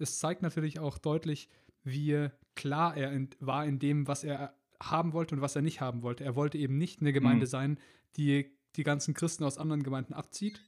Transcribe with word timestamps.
es 0.00 0.18
zeigt 0.18 0.42
natürlich 0.42 0.78
auch 0.78 0.98
deutlich, 0.98 1.48
wie 1.84 2.28
klar 2.54 2.96
er 2.96 3.12
in, 3.12 3.30
war 3.40 3.64
in 3.66 3.78
dem, 3.78 4.06
was 4.06 4.24
er 4.24 4.54
haben 4.82 5.12
wollte 5.12 5.34
und 5.34 5.40
was 5.40 5.56
er 5.56 5.62
nicht 5.62 5.80
haben 5.80 6.02
wollte. 6.02 6.24
Er 6.24 6.34
wollte 6.34 6.58
eben 6.58 6.78
nicht 6.78 7.00
eine 7.00 7.12
Gemeinde 7.12 7.46
mhm. 7.46 7.50
sein, 7.50 7.78
die 8.16 8.50
die 8.76 8.82
ganzen 8.82 9.14
Christen 9.14 9.44
aus 9.44 9.58
anderen 9.58 9.82
Gemeinden 9.82 10.14
abzieht. 10.14 10.64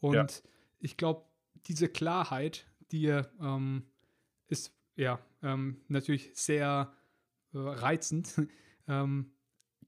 Und 0.00 0.14
ja. 0.14 0.26
ich 0.80 0.96
glaube, 0.96 1.24
diese 1.66 1.88
Klarheit, 1.88 2.66
die 2.92 3.06
ähm, 3.06 3.84
ist 4.48 4.72
ja 4.96 5.18
ähm, 5.42 5.80
natürlich 5.88 6.30
sehr 6.34 6.92
äh, 7.52 7.58
reizend. 7.58 8.34
ähm, 8.88 9.32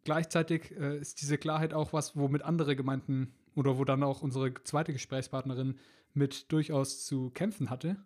gleichzeitig 0.05 0.73
äh, 0.73 0.99
ist 0.99 1.21
diese 1.23 1.39
Klarheit 1.39 1.73
auch 1.73 1.93
was, 1.93 2.17
womit 2.17 2.43
andere 2.43 2.77
Gemeinden 2.77 3.33
oder 3.55 3.79
wo 3.79 3.85
dann 3.85 4.03
auch 4.03 4.23
unsere 4.23 4.53
zweite 4.65 4.93
Gesprächspartnerin 4.93 5.79
mit 6.15 6.51
durchaus 6.51 7.05
zu 7.05 7.31
kämpfen 7.31 7.71
hatte. 7.71 7.97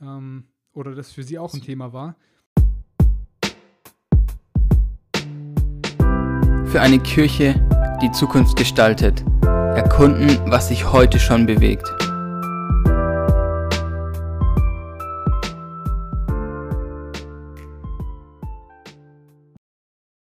Ähm, 0.00 0.44
oder 0.72 0.94
das 0.94 1.12
für 1.12 1.22
sie 1.22 1.38
auch 1.38 1.52
ein 1.52 1.60
Thema 1.60 1.92
war. 1.92 2.16
Für 6.66 6.80
eine 6.80 7.00
Kirche, 7.00 7.54
die 8.00 8.10
Zukunft 8.12 8.56
gestaltet. 8.56 9.24
Erkunden, 9.42 10.28
was 10.50 10.68
sich 10.68 10.90
heute 10.90 11.18
schon 11.18 11.44
bewegt. 11.44 11.88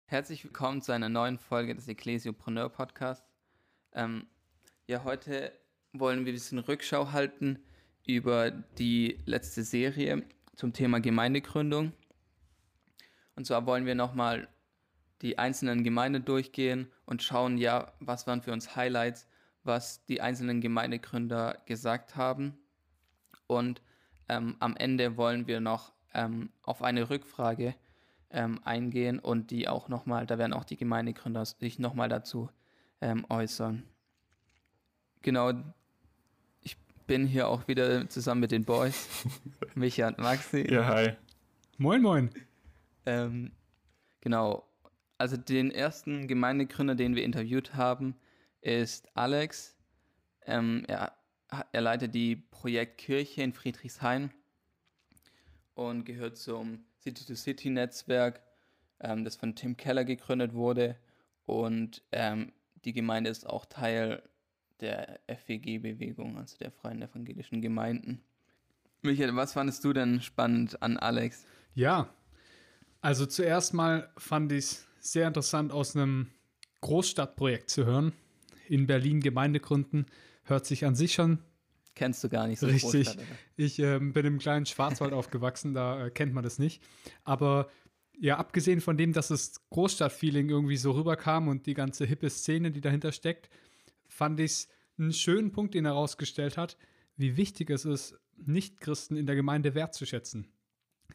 Herzlich 0.05 0.43
willkommen 0.43 0.81
zu 0.81 0.91
einer 0.91 1.09
neuen 1.09 1.37
Folge 1.37 1.75
des 1.75 1.87
Ecclesiopreneur 1.87 2.69
Podcasts. 2.69 3.29
Ähm, 3.93 4.27
ja, 4.87 5.03
heute 5.03 5.51
wollen 5.93 6.25
wir 6.25 6.31
ein 6.31 6.35
bisschen 6.35 6.59
Rückschau 6.59 7.11
halten 7.11 7.59
über 8.05 8.51
die 8.51 9.19
letzte 9.25 9.63
Serie 9.63 10.23
zum 10.55 10.73
Thema 10.73 10.99
Gemeindegründung. 10.99 11.93
Und 13.35 13.45
zwar 13.45 13.65
wollen 13.65 13.85
wir 13.85 13.95
nochmal 13.95 14.47
die 15.21 15.37
einzelnen 15.37 15.83
Gemeinden 15.83 16.25
durchgehen 16.25 16.91
und 17.05 17.23
schauen, 17.23 17.57
ja, 17.57 17.91
was 17.99 18.27
waren 18.27 18.41
für 18.41 18.51
uns 18.51 18.75
Highlights, 18.75 19.27
was 19.63 20.05
die 20.05 20.21
einzelnen 20.21 20.61
Gemeindegründer 20.61 21.57
gesagt 21.65 22.15
haben. 22.15 22.57
Und 23.47 23.81
ähm, 24.29 24.55
am 24.59 24.75
Ende 24.75 25.17
wollen 25.17 25.47
wir 25.47 25.59
noch 25.59 25.93
ähm, 26.13 26.51
auf 26.63 26.81
eine 26.81 27.09
Rückfrage 27.09 27.75
ähm, 28.31 28.59
eingehen 28.63 29.19
und 29.19 29.51
die 29.51 29.67
auch 29.67 29.89
nochmal, 29.89 30.25
da 30.25 30.37
werden 30.37 30.53
auch 30.53 30.63
die 30.63 30.77
Gemeindegründer 30.77 31.45
sich 31.45 31.79
nochmal 31.79 32.09
dazu 32.09 32.49
ähm, 33.01 33.25
äußern. 33.29 33.83
Genau, 35.21 35.51
bin 37.11 37.27
hier 37.27 37.49
auch 37.49 37.67
wieder 37.67 38.07
zusammen 38.07 38.39
mit 38.39 38.51
den 38.51 38.63
Boys, 38.63 39.25
Micha 39.75 40.07
und 40.07 40.17
Maxi. 40.19 40.65
Ja, 40.71 40.85
hi. 40.85 41.11
Moin, 41.77 42.01
moin. 42.01 42.29
Ähm, 43.05 43.51
genau, 44.21 44.65
also 45.17 45.35
den 45.35 45.71
ersten 45.71 46.29
Gemeindegründer, 46.29 46.95
den 46.95 47.13
wir 47.13 47.25
interviewt 47.25 47.75
haben, 47.75 48.15
ist 48.61 49.09
Alex. 49.13 49.75
Ähm, 50.45 50.85
er, 50.87 51.11
er 51.73 51.81
leitet 51.81 52.15
die 52.15 52.37
Projektkirche 52.37 53.43
in 53.43 53.51
Friedrichshain 53.51 54.31
und 55.73 56.05
gehört 56.05 56.37
zum 56.37 56.85
City-to-City-Netzwerk, 57.01 58.41
ähm, 59.01 59.25
das 59.25 59.35
von 59.35 59.53
Tim 59.53 59.75
Keller 59.75 60.05
gegründet 60.05 60.53
wurde. 60.53 60.95
Und 61.43 62.03
ähm, 62.13 62.53
die 62.85 62.93
Gemeinde 62.93 63.29
ist 63.29 63.45
auch 63.45 63.65
Teil 63.65 64.23
der 64.81 65.19
FEG-Bewegung, 65.27 66.37
also 66.37 66.57
der 66.57 66.71
Freien 66.71 67.01
Evangelischen 67.01 67.61
Gemeinden. 67.61 68.21
Michael, 69.01 69.35
was 69.35 69.53
fandest 69.53 69.83
du 69.83 69.93
denn 69.93 70.21
spannend 70.21 70.81
an 70.81 70.97
Alex? 70.97 71.45
Ja, 71.73 72.13
also 73.01 73.25
zuerst 73.25 73.73
mal 73.73 74.11
fand 74.17 74.51
ich 74.51 74.65
es 74.65 74.87
sehr 74.99 75.27
interessant, 75.27 75.71
aus 75.71 75.95
einem 75.95 76.27
Großstadtprojekt 76.81 77.69
zu 77.69 77.85
hören. 77.85 78.13
In 78.67 78.87
Berlin 78.87 79.21
Gemeinde 79.21 79.59
gründen, 79.59 80.05
hört 80.43 80.65
sich 80.65 80.85
an 80.85 80.95
sich 80.95 81.13
schon 81.13 81.39
Kennst 81.95 82.23
du 82.23 82.29
gar 82.29 82.47
nicht 82.47 82.59
so 82.59 82.67
Richtig. 82.67 83.17
Ich 83.57 83.79
äh, 83.79 83.99
bin 83.99 84.25
im 84.25 84.39
kleinen 84.39 84.65
Schwarzwald 84.65 85.13
aufgewachsen, 85.13 85.73
da 85.73 86.05
äh, 86.05 86.11
kennt 86.11 86.33
man 86.33 86.43
das 86.43 86.57
nicht. 86.57 86.81
Aber 87.23 87.69
ja, 88.17 88.37
abgesehen 88.37 88.81
von 88.81 88.97
dem, 88.97 89.13
dass 89.13 89.27
das 89.27 89.67
Großstadtfeeling 89.69 90.49
irgendwie 90.49 90.77
so 90.77 90.91
rüberkam 90.91 91.47
und 91.47 91.65
die 91.65 91.73
ganze 91.73 92.05
hippe 92.05 92.29
Szene, 92.29 92.71
die 92.71 92.81
dahinter 92.81 93.11
steckt, 93.11 93.49
fand 94.07 94.39
ich 94.39 94.51
es 94.51 94.67
einen 94.97 95.13
schönen 95.13 95.51
Punkt, 95.51 95.73
den 95.73 95.85
er 95.85 95.91
herausgestellt 95.93 96.57
hat, 96.57 96.77
wie 97.17 97.37
wichtig 97.37 97.69
es 97.69 97.85
ist, 97.85 98.19
Nichtchristen 98.37 99.17
in 99.17 99.25
der 99.25 99.35
Gemeinde 99.35 99.75
wertzuschätzen. 99.75 100.47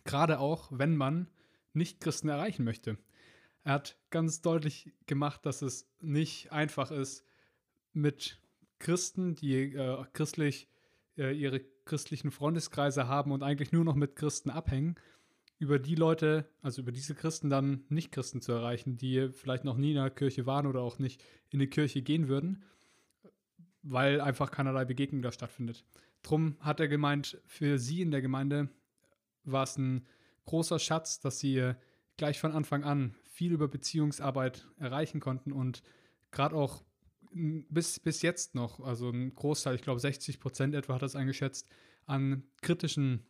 Gerade 0.04 0.38
auch, 0.38 0.70
wenn 0.70 0.96
man 0.96 1.28
Nichtchristen 1.72 2.30
erreichen 2.30 2.64
möchte. 2.64 2.98
Er 3.64 3.74
hat 3.74 3.98
ganz 4.10 4.40
deutlich 4.40 4.92
gemacht, 5.06 5.44
dass 5.44 5.62
es 5.62 5.88
nicht 6.00 6.52
einfach 6.52 6.90
ist, 6.90 7.24
mit 7.92 8.40
Christen, 8.78 9.34
die 9.34 9.74
äh, 9.74 10.04
christlich 10.12 10.68
äh, 11.16 11.36
ihre 11.36 11.60
christlichen 11.84 12.30
Freundeskreise 12.30 13.08
haben 13.08 13.32
und 13.32 13.42
eigentlich 13.42 13.72
nur 13.72 13.84
noch 13.84 13.94
mit 13.94 14.16
Christen 14.16 14.50
abhängen, 14.50 14.96
über 15.58 15.78
die 15.78 15.94
Leute, 15.94 16.48
also 16.60 16.82
über 16.82 16.92
diese 16.92 17.14
Christen 17.14 17.48
dann 17.48 17.84
nicht 17.88 18.12
Christen 18.12 18.42
zu 18.42 18.52
erreichen, 18.52 18.98
die 18.98 19.30
vielleicht 19.32 19.64
noch 19.64 19.76
nie 19.76 19.90
in 19.90 19.96
der 19.96 20.10
Kirche 20.10 20.44
waren 20.46 20.66
oder 20.66 20.82
auch 20.82 20.98
nicht 20.98 21.24
in 21.48 21.58
die 21.58 21.68
Kirche 21.68 22.02
gehen 22.02 22.28
würden, 22.28 22.62
weil 23.88 24.20
einfach 24.20 24.50
keinerlei 24.50 24.84
Begegnung 24.84 25.22
da 25.22 25.32
stattfindet. 25.32 25.84
Drum 26.22 26.56
hat 26.60 26.80
er 26.80 26.88
gemeint, 26.88 27.40
für 27.46 27.78
sie 27.78 28.00
in 28.00 28.10
der 28.10 28.20
Gemeinde 28.20 28.68
war 29.44 29.62
es 29.62 29.76
ein 29.76 30.06
großer 30.44 30.78
Schatz, 30.78 31.20
dass 31.20 31.38
sie 31.38 31.58
äh, 31.58 31.74
gleich 32.16 32.40
von 32.40 32.52
Anfang 32.52 32.84
an 32.84 33.14
viel 33.24 33.52
über 33.52 33.68
Beziehungsarbeit 33.68 34.66
erreichen 34.78 35.20
konnten 35.20 35.52
und 35.52 35.82
gerade 36.30 36.56
auch 36.56 36.82
bis, 37.32 38.00
bis 38.00 38.22
jetzt 38.22 38.54
noch, 38.54 38.80
also 38.80 39.10
ein 39.10 39.34
Großteil, 39.34 39.74
ich 39.74 39.82
glaube 39.82 40.00
60 40.00 40.40
Prozent 40.40 40.74
etwa 40.74 40.94
hat 40.94 41.02
das 41.02 41.16
eingeschätzt, 41.16 41.68
an 42.06 42.44
kritischen 42.62 43.26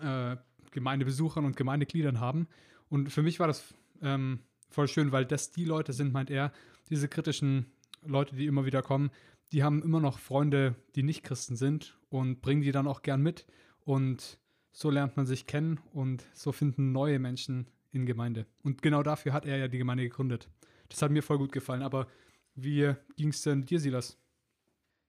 äh, 0.00 0.36
Gemeindebesuchern 0.72 1.44
und 1.44 1.56
Gemeindegliedern 1.56 2.20
haben. 2.20 2.48
Und 2.88 3.12
für 3.12 3.22
mich 3.22 3.38
war 3.38 3.46
das 3.46 3.74
ähm, 4.02 4.40
voll 4.68 4.88
schön, 4.88 5.12
weil 5.12 5.24
das 5.24 5.52
die 5.52 5.64
Leute 5.64 5.92
sind, 5.92 6.12
meint 6.12 6.30
er, 6.30 6.52
diese 6.90 7.08
kritischen 7.08 7.66
Leute, 8.04 8.34
die 8.36 8.46
immer 8.46 8.66
wieder 8.66 8.82
kommen, 8.82 9.10
die 9.52 9.62
haben 9.62 9.82
immer 9.82 10.00
noch 10.00 10.18
Freunde, 10.18 10.74
die 10.94 11.02
nicht 11.02 11.22
Christen 11.22 11.56
sind 11.56 11.98
und 12.08 12.40
bringen 12.40 12.62
die 12.62 12.72
dann 12.72 12.88
auch 12.88 13.02
gern 13.02 13.22
mit. 13.22 13.46
Und 13.80 14.38
so 14.72 14.90
lernt 14.90 15.16
man 15.16 15.26
sich 15.26 15.46
kennen 15.46 15.80
und 15.92 16.24
so 16.34 16.52
finden 16.52 16.92
neue 16.92 17.18
Menschen 17.18 17.68
in 17.92 18.06
Gemeinde. 18.06 18.46
Und 18.62 18.82
genau 18.82 19.02
dafür 19.02 19.32
hat 19.32 19.46
er 19.46 19.56
ja 19.56 19.68
die 19.68 19.78
Gemeinde 19.78 20.04
gegründet. 20.04 20.48
Das 20.88 21.02
hat 21.02 21.10
mir 21.10 21.22
voll 21.22 21.38
gut 21.38 21.52
gefallen. 21.52 21.82
Aber 21.82 22.06
wie 22.54 22.94
ging 23.16 23.28
es 23.28 23.42
denn 23.42 23.64
dir, 23.64 23.80
Silas? 23.80 24.18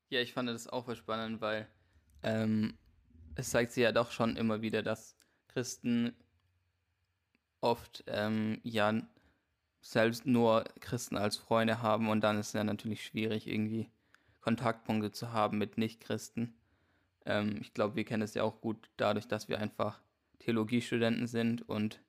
Ja, 0.10 0.22
ich 0.22 0.34
fand 0.34 0.50
das 0.50 0.68
auch 0.68 0.86
voll 0.86 0.96
spannend, 0.96 1.42
weil 1.42 1.68
ähm, 2.24 2.78
es 3.36 3.50
zeigt 3.50 3.72
sich 3.74 3.84
ja 3.84 3.92
doch 3.92 4.12
schon 4.12 4.38
immer 4.38 4.62
wieder, 4.62 4.82
dass 4.84 5.18
Christen 5.48 6.14
oft 7.60 8.04
ähm, 8.08 8.60
ja 8.64 9.02
selbst 9.82 10.26
nur 10.26 10.64
Christen 10.80 11.18
als 11.18 11.38
Freunde 11.38 11.82
haben 11.82 12.10
und 12.10 12.22
dann 12.22 12.40
ist 12.40 12.48
es 12.48 12.54
ja 12.54 12.64
natürlich 12.64 13.06
schwierig, 13.06 13.48
irgendwie 13.48 13.90
Kontaktpunkte 14.48 15.12
zu 15.12 15.34
haben 15.34 15.58
mit 15.58 15.78
Nichtchristen. 15.78 16.56
Ähm, 17.26 17.58
ich 17.60 17.74
glaube, 17.74 17.98
wir 17.98 18.06
kennen 18.06 18.24
es 18.24 18.34
ja 18.34 18.44
auch 18.44 18.62
gut 18.62 18.90
dadurch, 18.96 19.28
dass 19.28 19.50
wir 19.50 19.60
einfach 19.60 20.00
Theologiestudenten 20.40 21.28
sind 21.28 21.68
und 21.68 22.00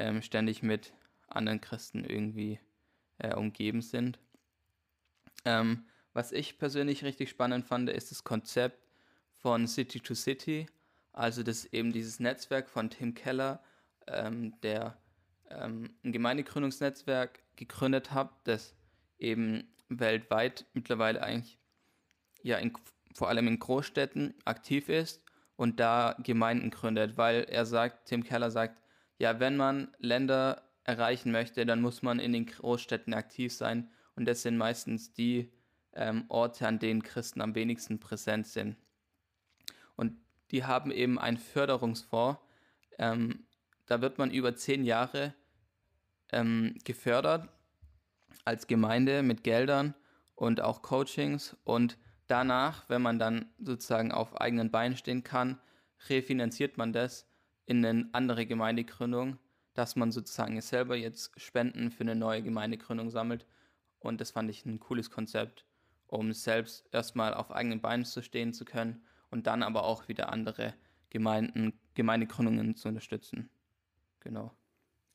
ähm, 0.00 0.20
ständig 0.20 0.64
mit 0.64 0.94
anderen 1.28 1.60
Christen 1.60 2.04
irgendwie 2.04 2.58
äh, 3.18 3.36
umgeben 3.36 3.82
sind. 3.82 4.18
Ähm, 5.44 5.84
was 6.12 6.32
ich 6.32 6.58
persönlich 6.58 7.04
richtig 7.04 7.30
spannend 7.30 7.64
fand, 7.64 7.88
ist 7.88 8.10
das 8.10 8.24
Konzept 8.24 8.88
von 9.30 9.68
City 9.68 10.00
to 10.00 10.16
City, 10.16 10.66
also 11.12 11.44
das 11.44 11.66
eben 11.66 11.92
dieses 11.92 12.18
Netzwerk 12.18 12.68
von 12.68 12.90
Tim 12.90 13.14
Keller, 13.14 13.62
ähm, 14.08 14.60
der 14.64 14.98
ähm, 15.50 15.94
ein 16.02 16.10
Gemeindegründungsnetzwerk 16.10 17.44
gegründet 17.54 18.10
hat, 18.10 18.32
das 18.42 18.74
eben 19.20 19.68
weltweit 19.88 20.66
mittlerweile 20.72 21.22
eigentlich 21.22 21.58
ja 22.42 22.58
in, 22.58 22.72
vor 23.14 23.28
allem 23.28 23.48
in 23.48 23.58
Großstädten 23.58 24.34
aktiv 24.44 24.88
ist 24.88 25.22
und 25.56 25.80
da 25.80 26.16
Gemeinden 26.22 26.70
gründet, 26.70 27.16
weil 27.16 27.44
er 27.44 27.66
sagt, 27.66 28.08
Tim 28.08 28.22
Keller 28.22 28.50
sagt, 28.50 28.82
ja, 29.18 29.40
wenn 29.40 29.56
man 29.56 29.94
Länder 29.98 30.62
erreichen 30.84 31.32
möchte, 31.32 31.66
dann 31.66 31.80
muss 31.80 32.02
man 32.02 32.18
in 32.18 32.32
den 32.32 32.46
Großstädten 32.46 33.14
aktiv 33.14 33.52
sein. 33.52 33.90
Und 34.14 34.26
das 34.26 34.42
sind 34.42 34.56
meistens 34.56 35.12
die 35.12 35.52
ähm, 35.94 36.24
Orte, 36.28 36.66
an 36.68 36.78
denen 36.78 37.02
Christen 37.02 37.40
am 37.40 37.54
wenigsten 37.54 37.98
präsent 37.98 38.46
sind. 38.46 38.76
Und 39.96 40.18
die 40.50 40.64
haben 40.64 40.90
eben 40.90 41.18
einen 41.18 41.38
Förderungsfonds. 41.38 42.40
Ähm, 42.98 43.46
da 43.86 44.00
wird 44.00 44.18
man 44.18 44.30
über 44.30 44.54
zehn 44.54 44.84
Jahre 44.84 45.34
ähm, 46.30 46.76
gefördert 46.84 47.48
als 48.44 48.66
Gemeinde 48.66 49.22
mit 49.22 49.44
Geldern 49.44 49.94
und 50.34 50.60
auch 50.60 50.82
Coachings. 50.82 51.56
Und 51.64 51.98
danach, 52.26 52.88
wenn 52.88 53.02
man 53.02 53.18
dann 53.18 53.46
sozusagen 53.58 54.12
auf 54.12 54.40
eigenen 54.40 54.70
Beinen 54.70 54.96
stehen 54.96 55.24
kann, 55.24 55.58
refinanziert 56.08 56.76
man 56.76 56.92
das 56.92 57.26
in 57.64 57.84
eine 57.84 58.08
andere 58.12 58.46
Gemeindegründung, 58.46 59.38
dass 59.74 59.96
man 59.96 60.12
sozusagen 60.12 60.60
selber 60.60 60.96
jetzt 60.96 61.38
Spenden 61.40 61.90
für 61.90 62.02
eine 62.02 62.14
neue 62.14 62.42
Gemeindegründung 62.42 63.10
sammelt. 63.10 63.46
Und 63.98 64.20
das 64.20 64.30
fand 64.30 64.50
ich 64.50 64.64
ein 64.64 64.78
cooles 64.78 65.10
Konzept, 65.10 65.66
um 66.06 66.32
selbst 66.32 66.86
erstmal 66.92 67.34
auf 67.34 67.50
eigenen 67.50 67.80
Beinen 67.80 68.04
zu 68.04 68.22
stehen 68.22 68.52
zu 68.52 68.64
können 68.64 69.04
und 69.30 69.46
dann 69.46 69.62
aber 69.62 69.84
auch 69.84 70.08
wieder 70.08 70.32
andere 70.32 70.74
Gemeinden, 71.10 71.78
Gemeindegründungen 71.94 72.76
zu 72.76 72.88
unterstützen. 72.88 73.50
Genau. 74.20 74.52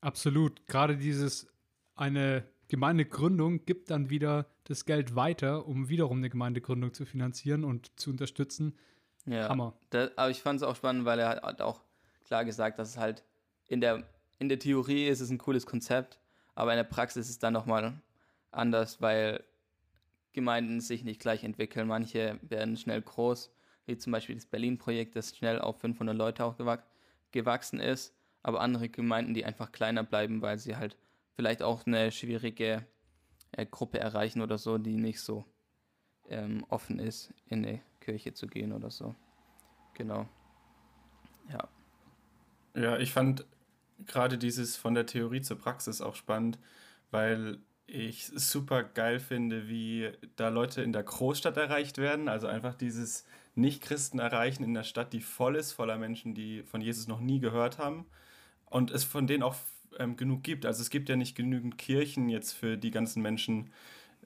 Absolut. 0.02 0.66
Gerade 0.68 0.98
dieses 0.98 1.48
eine 1.96 2.44
Gemeindegründung 2.72 3.66
gibt 3.66 3.92
dann 3.92 4.10
wieder 4.10 4.46
das 4.64 4.86
Geld 4.86 5.14
weiter, 5.14 5.68
um 5.68 5.90
wiederum 5.90 6.20
eine 6.20 6.30
Gemeindegründung 6.30 6.94
zu 6.94 7.06
finanzieren 7.06 7.66
und 7.66 7.92
zu 8.00 8.12
unterstützen. 8.12 8.78
Ja, 9.26 9.50
Hammer. 9.50 9.74
Da, 9.90 10.10
aber 10.16 10.32
ich 10.32 10.42
fand 10.42 10.62
es 10.62 10.64
auch 10.64 10.78
spannend, 10.78 11.04
weil 11.04 11.20
er 11.20 11.42
hat 11.42 11.62
auch 11.62 11.82
klar 12.24 12.46
gesagt, 12.46 12.80
dass 12.80 12.92
es 12.92 12.98
halt 12.98 13.26
in 13.68 13.82
der, 13.82 14.06
in 14.40 14.48
der 14.48 14.58
Theorie 14.58 15.08
ist 15.08 15.20
es 15.20 15.30
ein 15.30 15.38
cooles 15.38 15.66
Konzept, 15.66 16.18
aber 16.56 16.72
in 16.72 16.78
der 16.78 16.86
Praxis 16.86 17.26
ist 17.26 17.32
es 17.32 17.40
dann 17.40 17.52
nochmal 17.52 18.02
anders, 18.52 19.02
weil 19.02 19.44
Gemeinden 20.32 20.80
sich 20.80 21.04
nicht 21.04 21.20
gleich 21.20 21.44
entwickeln. 21.44 21.90
Manche 21.90 22.40
werden 22.42 22.78
schnell 22.78 23.02
groß, 23.02 23.54
wie 23.86 23.98
zum 23.98 24.14
Beispiel 24.14 24.36
das 24.36 24.46
Berlin-Projekt, 24.46 25.18
das 25.18 25.36
schnell 25.36 25.60
auf 25.60 25.82
500 25.82 26.16
Leute 26.16 26.46
auch 26.46 26.56
gewachsen 27.32 27.82
ist, 27.82 28.16
aber 28.44 28.62
andere 28.62 28.88
Gemeinden, 28.88 29.34
die 29.34 29.44
einfach 29.44 29.74
kleiner 29.74 30.04
bleiben, 30.04 30.42
weil 30.42 30.58
sie 30.58 30.78
halt 30.78 30.96
vielleicht 31.36 31.64
auch 31.64 31.86
eine 31.86 32.12
schwierige 32.12 32.86
äh, 33.52 33.66
Gruppe 33.66 34.00
erreichen 34.00 34.42
oder 34.42 34.58
so, 34.58 34.78
die 34.78 34.98
nicht 34.98 35.22
so 35.22 35.46
ähm, 36.30 36.66
offen 36.70 37.00
ist, 37.00 37.34
in 37.48 37.66
eine 37.66 37.82
Kirche 38.00 38.34
zu 38.34 38.48
gehen 38.48 38.74
oder 38.74 38.90
so. 38.90 39.16
Genau. 39.94 40.28
Ja. 41.50 41.68
Ja, 42.76 42.98
ich 42.98 43.12
fand 43.12 43.46
gerade 44.06 44.38
dieses 44.38 44.78
von 44.78 44.94
der 44.94 45.06
Theorie 45.06 45.42
zur 45.42 45.58
Praxis 45.58 46.02
auch 46.02 46.16
spannend, 46.16 46.58
weil 47.12 47.60
ich 47.86 48.28
super 48.28 48.84
geil 48.84 49.20
finde, 49.20 49.68
wie 49.68 50.12
da 50.38 50.48
Leute 50.48 50.82
in 50.82 50.94
der 50.94 51.04
Großstadt 51.04 51.58
erreicht 51.58 51.98
werden. 51.98 52.30
Also 52.30 52.48
einfach 52.48 52.74
dieses 52.74 53.26
Nicht-Christen 53.56 54.20
erreichen 54.20 54.64
in 54.64 54.74
der 54.74 54.84
Stadt, 54.84 55.12
die 55.12 55.20
voll 55.20 55.58
ist, 55.58 55.74
voller 55.74 55.98
Menschen, 55.98 56.34
die 56.34 56.64
von 56.64 56.80
Jesus 56.80 57.08
noch 57.08 57.20
nie 57.20 57.40
gehört 57.40 57.78
haben. 57.78 58.06
Und 58.66 58.92
es 58.92 59.04
von 59.04 59.28
denen 59.28 59.44
auch 59.44 59.56
ähm, 60.00 60.18
genug 60.18 60.44
gibt. 60.44 60.66
Also 60.66 60.82
es 60.82 60.90
gibt 60.90 61.10
ja 61.10 61.16
nicht 61.16 61.36
genügend 61.36 61.78
Kirchen 61.78 62.30
jetzt 62.30 62.54
für 62.54 62.78
die 62.78 62.92
ganzen 62.92 63.22
Menschen 63.22 63.70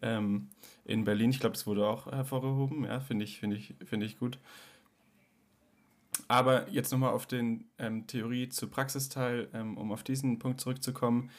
ähm, 0.02 0.50
in 0.86 1.04
Berlin. 1.04 1.30
Ich 1.30 1.40
glaube, 1.40 1.54
das 1.54 1.68
wurde 1.68 1.88
auch 1.88 2.12
hervorgehoben. 2.12 2.86
Ja, 2.86 3.00
finde 3.00 3.26
ich, 3.26 3.40
finde 3.40 3.58
ich, 3.58 3.76
finde 3.86 4.06
ich 4.06 4.18
gut. 4.18 4.38
Aber 6.28 6.70
jetzt 6.70 6.92
nochmal 6.92 7.14
auf 7.14 7.26
den 7.26 7.66
ähm, 7.78 8.08
Theorie 8.08 8.50
zu 8.50 8.68
Praxisteil, 8.68 9.50
ähm, 9.54 9.78
um 9.78 9.92
auf 9.92 10.04
diesen 10.04 10.40
Punkt 10.40 10.62
zurückzukommen. 10.62 11.30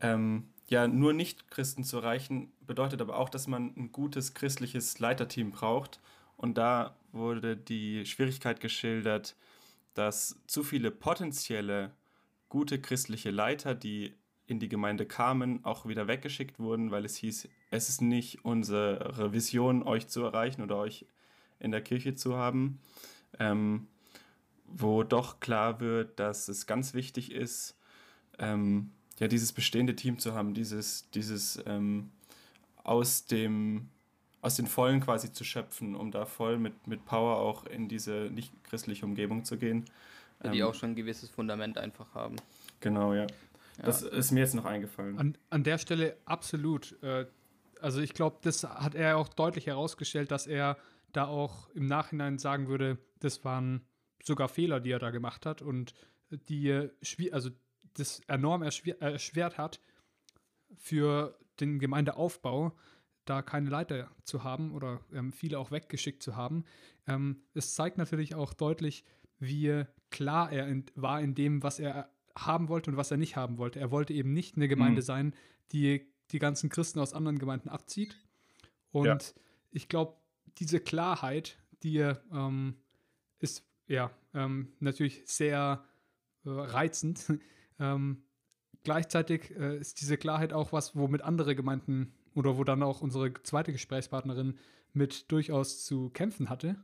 Ähm, 0.00 0.48
ja, 0.68 0.86
nur 0.86 1.12
Nicht-Christen 1.12 1.84
zu 1.84 1.98
erreichen, 1.98 2.52
bedeutet 2.66 3.00
aber 3.00 3.16
auch, 3.16 3.28
dass 3.28 3.46
man 3.46 3.74
ein 3.76 3.92
gutes 3.92 4.34
christliches 4.34 4.98
Leiterteam 4.98 5.50
braucht. 5.50 6.00
Und 6.36 6.58
da 6.58 6.96
wurde 7.12 7.56
die 7.56 8.06
Schwierigkeit 8.06 8.60
geschildert, 8.60 9.36
dass 9.94 10.40
zu 10.46 10.62
viele 10.62 10.90
potenzielle 10.90 11.92
gute 12.50 12.78
christliche 12.78 13.30
Leiter, 13.30 13.74
die 13.74 14.12
in 14.46 14.58
die 14.58 14.68
Gemeinde 14.68 15.06
kamen, 15.06 15.64
auch 15.64 15.86
wieder 15.86 16.08
weggeschickt 16.08 16.58
wurden, 16.58 16.90
weil 16.90 17.06
es 17.06 17.16
hieß, 17.16 17.48
es 17.70 17.88
ist 17.88 18.02
nicht 18.02 18.44
unsere 18.44 19.32
Vision, 19.32 19.82
euch 19.82 20.08
zu 20.08 20.22
erreichen 20.22 20.60
oder 20.60 20.76
euch 20.76 21.06
in 21.60 21.70
der 21.70 21.80
Kirche 21.80 22.14
zu 22.14 22.36
haben. 22.36 22.80
Ähm, 23.38 23.86
wo 24.66 25.02
doch 25.02 25.40
klar 25.40 25.80
wird, 25.80 26.20
dass 26.20 26.48
es 26.48 26.66
ganz 26.66 26.94
wichtig 26.94 27.32
ist, 27.32 27.76
ähm, 28.38 28.90
ja, 29.18 29.28
dieses 29.28 29.52
bestehende 29.52 29.96
Team 29.96 30.18
zu 30.18 30.34
haben, 30.34 30.54
dieses, 30.54 31.10
dieses 31.10 31.62
ähm, 31.66 32.10
aus 32.82 33.26
dem 33.26 33.88
aus 34.42 34.56
den 34.56 34.66
Vollen 34.66 35.00
quasi 35.00 35.32
zu 35.32 35.44
schöpfen, 35.44 35.94
um 35.94 36.10
da 36.10 36.24
voll 36.24 36.58
mit, 36.58 36.86
mit 36.86 37.04
Power 37.04 37.36
auch 37.36 37.66
in 37.66 37.88
diese 37.88 38.30
nicht 38.32 38.52
christliche 38.64 39.04
Umgebung 39.04 39.44
zu 39.44 39.58
gehen. 39.58 39.84
Die 40.44 40.58
ähm, 40.58 40.66
auch 40.66 40.74
schon 40.74 40.90
ein 40.90 40.96
gewisses 40.96 41.30
Fundament 41.30 41.78
einfach 41.78 42.14
haben. 42.14 42.36
Genau, 42.80 43.12
ja. 43.12 43.22
ja. 43.22 43.26
Das 43.82 44.02
ist 44.02 44.30
mir 44.30 44.40
jetzt 44.40 44.54
noch 44.54 44.64
eingefallen. 44.64 45.18
An, 45.18 45.36
an 45.50 45.64
der 45.64 45.78
Stelle 45.78 46.16
absolut. 46.24 46.96
Äh, 47.02 47.26
also 47.80 48.00
ich 48.00 48.14
glaube, 48.14 48.38
das 48.42 48.64
hat 48.64 48.94
er 48.94 49.16
auch 49.16 49.28
deutlich 49.28 49.66
herausgestellt, 49.66 50.30
dass 50.30 50.46
er 50.46 50.76
da 51.12 51.26
auch 51.26 51.68
im 51.70 51.86
Nachhinein 51.86 52.38
sagen 52.38 52.68
würde, 52.68 52.98
das 53.18 53.44
waren 53.44 53.84
sogar 54.22 54.48
Fehler, 54.48 54.80
die 54.80 54.90
er 54.90 54.98
da 54.98 55.10
gemacht 55.10 55.46
hat 55.46 55.62
und 55.62 55.94
die 56.30 56.90
also 57.32 57.50
das 57.94 58.20
enorm 58.28 58.62
erschwert 58.62 59.58
hat 59.58 59.80
für 60.76 61.36
den 61.58 61.78
Gemeindeaufbau, 61.78 62.72
da 63.24 63.42
keine 63.42 63.70
Leiter 63.70 64.08
zu 64.24 64.44
haben 64.44 64.72
oder 64.72 65.00
ähm, 65.12 65.32
viele 65.32 65.58
auch 65.58 65.70
weggeschickt 65.70 66.22
zu 66.22 66.36
haben. 66.36 66.64
Ähm, 67.06 67.42
es 67.54 67.74
zeigt 67.74 67.98
natürlich 67.98 68.34
auch 68.34 68.54
deutlich, 68.54 69.04
wie 69.38 69.84
klar 70.10 70.52
er 70.52 70.66
in, 70.68 70.84
war 70.94 71.20
in 71.20 71.34
dem, 71.34 71.62
was 71.62 71.78
er 71.78 72.10
haben 72.36 72.68
wollte 72.68 72.90
und 72.90 72.96
was 72.96 73.10
er 73.10 73.16
nicht 73.16 73.36
haben 73.36 73.58
wollte. 73.58 73.80
Er 73.80 73.90
wollte 73.90 74.12
eben 74.12 74.32
nicht 74.32 74.56
eine 74.56 74.68
Gemeinde 74.68 75.00
mhm. 75.00 75.04
sein, 75.04 75.34
die 75.72 76.06
die 76.30 76.38
ganzen 76.38 76.70
Christen 76.70 77.00
aus 77.00 77.12
anderen 77.12 77.38
Gemeinden 77.38 77.68
abzieht. 77.68 78.16
Und 78.92 79.06
ja. 79.06 79.18
ich 79.70 79.88
glaube, 79.88 80.16
diese 80.58 80.80
Klarheit, 80.80 81.58
die 81.82 81.98
ähm, 81.98 82.76
ist 83.38 83.64
ja 83.86 84.10
ähm, 84.34 84.72
natürlich 84.80 85.22
sehr 85.26 85.84
äh, 86.44 86.50
reizend. 86.50 87.32
ähm, 87.78 88.22
gleichzeitig 88.84 89.56
äh, 89.56 89.78
ist 89.78 90.00
diese 90.00 90.16
Klarheit 90.16 90.52
auch 90.52 90.72
was, 90.72 90.96
womit 90.96 91.22
andere 91.22 91.54
Gemeinden 91.54 92.12
oder 92.34 92.56
wo 92.56 92.64
dann 92.64 92.82
auch 92.82 93.00
unsere 93.00 93.32
zweite 93.42 93.72
Gesprächspartnerin 93.72 94.58
mit 94.92 95.30
durchaus 95.32 95.84
zu 95.84 96.10
kämpfen 96.10 96.48
hatte. 96.48 96.76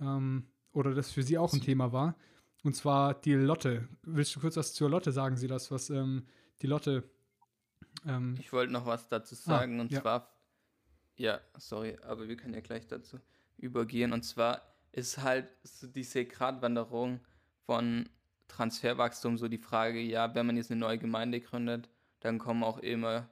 Ähm, 0.00 0.46
oder 0.72 0.94
das 0.94 1.12
für 1.12 1.22
sie 1.22 1.38
auch 1.38 1.52
ein 1.52 1.60
Thema 1.60 1.92
war. 1.92 2.16
Und 2.64 2.74
zwar 2.74 3.14
die 3.14 3.34
Lotte. 3.34 3.88
Willst 4.02 4.34
du 4.34 4.40
kurz 4.40 4.56
was 4.56 4.74
zur 4.74 4.90
Lotte 4.90 5.12
sagen, 5.12 5.36
sie 5.36 5.46
das, 5.46 5.70
was 5.70 5.90
ähm, 5.90 6.26
die 6.62 6.66
Lotte. 6.66 7.04
Ähm, 8.06 8.34
ich 8.40 8.52
wollte 8.52 8.72
noch 8.72 8.86
was 8.86 9.08
dazu 9.08 9.34
ah, 9.34 9.38
sagen. 9.38 9.78
Ah, 9.78 9.82
und 9.82 9.92
ja. 9.92 10.00
zwar, 10.00 10.34
ja, 11.16 11.40
sorry, 11.58 11.98
aber 12.02 12.26
wir 12.26 12.36
können 12.36 12.54
ja 12.54 12.60
gleich 12.60 12.86
dazu 12.86 13.18
übergehen. 13.58 14.12
Und 14.12 14.22
zwar 14.22 14.62
ist 14.92 15.18
halt 15.22 15.48
so 15.62 15.86
diese 15.86 16.24
Gratwanderung 16.24 17.20
von 17.66 18.08
Transferwachstum 18.48 19.36
so 19.36 19.48
die 19.48 19.58
Frage, 19.58 20.00
ja, 20.00 20.34
wenn 20.34 20.46
man 20.46 20.56
jetzt 20.56 20.70
eine 20.70 20.80
neue 20.80 20.98
Gemeinde 20.98 21.40
gründet, 21.40 21.88
dann 22.20 22.38
kommen 22.38 22.62
auch 22.64 22.78
immer 22.78 23.28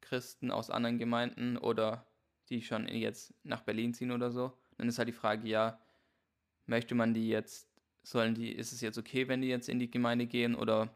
Christen 0.00 0.50
aus 0.50 0.70
anderen 0.70 0.98
Gemeinden 0.98 1.56
oder 1.56 2.06
die 2.48 2.62
schon 2.62 2.88
jetzt 2.88 3.34
nach 3.42 3.62
Berlin 3.62 3.94
ziehen 3.94 4.10
oder 4.10 4.30
so. 4.30 4.56
Dann 4.76 4.88
ist 4.88 4.98
halt 4.98 5.08
die 5.08 5.12
Frage, 5.12 5.48
ja, 5.48 5.78
möchte 6.66 6.94
man 6.94 7.14
die 7.14 7.28
jetzt, 7.28 7.68
sollen 8.02 8.34
die, 8.34 8.52
ist 8.52 8.72
es 8.72 8.80
jetzt 8.80 8.98
okay, 8.98 9.28
wenn 9.28 9.42
die 9.42 9.48
jetzt 9.48 9.68
in 9.68 9.78
die 9.78 9.90
Gemeinde 9.90 10.26
gehen 10.26 10.54
oder 10.54 10.94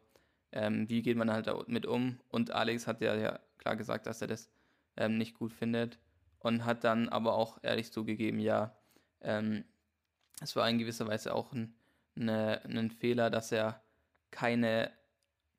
ähm, 0.52 0.88
wie 0.88 1.02
geht 1.02 1.16
man 1.16 1.30
halt 1.30 1.46
damit 1.46 1.86
um? 1.86 2.18
Und 2.28 2.50
Alex 2.50 2.86
hat 2.86 3.00
ja, 3.00 3.14
ja 3.14 3.38
klar 3.58 3.76
gesagt, 3.76 4.06
dass 4.06 4.20
er 4.20 4.28
das 4.28 4.50
ähm, 4.96 5.18
nicht 5.18 5.34
gut 5.34 5.52
findet 5.52 5.98
und 6.38 6.64
hat 6.64 6.84
dann 6.84 7.08
aber 7.08 7.34
auch 7.34 7.58
ehrlich 7.62 7.92
zugegeben, 7.92 8.38
ja, 8.38 8.76
ähm, 9.20 9.64
es 10.40 10.54
war 10.56 10.68
in 10.68 10.78
gewisser 10.78 11.06
Weise 11.06 11.34
auch 11.34 11.52
ein, 11.52 11.74
eine, 12.16 12.64
ein 12.64 12.90
Fehler, 12.90 13.30
dass 13.30 13.52
er 13.52 13.82
keine 14.30 14.92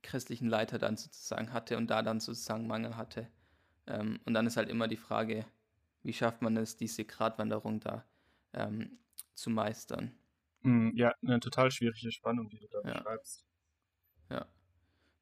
christlichen 0.03 0.47
Leiter 0.47 0.77
dann 0.77 0.97
sozusagen 0.97 1.51
hatte 1.51 1.77
und 1.77 1.87
da 1.87 2.01
dann 2.01 2.19
sozusagen 2.19 2.67
Mangel 2.67 2.95
hatte. 2.95 3.27
Ähm, 3.87 4.19
und 4.25 4.33
dann 4.33 4.47
ist 4.47 4.57
halt 4.57 4.69
immer 4.69 4.87
die 4.87 4.97
Frage, 4.97 5.45
wie 6.03 6.13
schafft 6.13 6.41
man 6.41 6.55
es, 6.57 6.77
diese 6.77 7.05
Gratwanderung 7.05 7.79
da 7.79 8.05
ähm, 8.53 8.99
zu 9.33 9.49
meistern. 9.49 10.13
Mm, 10.61 10.95
ja, 10.95 11.13
eine 11.21 11.39
total 11.39 11.71
schwierige 11.71 12.11
Spannung, 12.11 12.49
die 12.49 12.59
du 12.59 12.67
da 12.67 12.81
ja. 12.83 12.93
beschreibst. 12.93 13.45
Ja, 14.29 14.45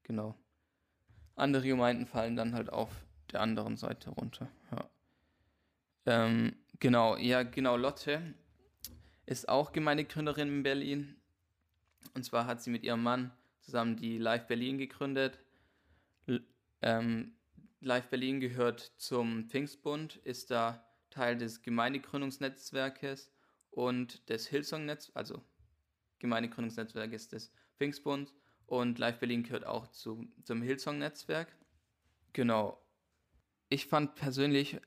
genau. 0.04 0.38
Andere 1.36 1.68
Gemeinden 1.68 2.06
fallen 2.08 2.36
dann 2.36 2.54
halt 2.54 2.72
auf 2.72 3.06
der 3.32 3.42
anderen 3.42 3.78
Seite 3.78 4.10
runter. 4.12 4.50
Ja. 4.72 4.90
Ähm, 6.06 6.56
genau, 6.80 7.18
ja, 7.18 7.44
genau, 7.44 7.76
Lotte 7.76 8.36
ist 9.26 9.50
auch 9.50 9.72
Gemeindegründerin 9.72 10.48
in 10.48 10.64
Berlin. 10.64 11.16
Und 12.14 12.24
zwar 12.24 12.46
hat 12.46 12.62
sie 12.62 12.70
mit 12.70 12.84
ihrem 12.84 13.04
Mann 13.04 13.32
zusammen 13.62 13.98
die 13.98 14.18
Live 14.18 14.48
Berlin 14.48 14.78
gegründet. 14.78 15.40
ähm, 16.82 17.36
Live 17.82 18.10
Berlin 18.10 18.40
gehört 18.40 18.94
zum 18.98 19.50
Pfingstbund, 19.50 20.18
ist 20.18 20.52
da 20.52 20.86
Teil 21.10 21.38
des 21.38 21.62
Gemeindegründungsnetzwerkes 21.62 23.32
und 23.76 24.28
des 24.30 24.48
Hillsong-Netz, 24.48 25.12
also 25.14 25.44
Gemeindegründungsnetzwerkes 26.20 27.28
des 27.28 27.52
Pfingstbunds 27.78 28.34
und 28.68 28.98
Live 28.98 29.20
Berlin 29.20 29.44
gehört 29.44 29.66
auch 29.66 29.88
zu, 29.90 30.26
zum 30.44 30.62
Hillsong-Netzwerk. 30.62 31.50
Genau. 32.32 32.82
Ich 33.68 33.86
fand 33.88 34.16
persönlich, 34.16 34.80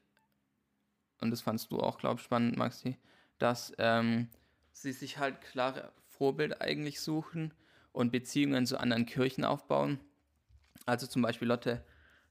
und 1.21 1.30
das 1.30 1.42
fandst 1.42 1.71
du 1.71 1.80
auch, 1.80 1.99
glaube 1.99 2.16
ich, 2.16 2.25
spannend, 2.25 2.57
Maxi, 2.57 2.97
dass 3.38 3.75
ähm, 3.76 4.28
sie 4.73 4.92
sich 4.92 5.18
halt 5.18 5.42
klare 5.42 5.92
Vorbild 6.07 6.62
eigentlich 6.62 7.00
suchen 7.00 7.52
und 7.92 8.11
Beziehungen 8.11 8.64
zu 8.64 8.80
anderen 8.80 9.04
Kirchen 9.04 9.45
aufbauen. 9.45 10.00
Also 10.87 11.07
zum 11.07 11.21
Beispiel 11.21 11.49
Lotte 11.49 11.85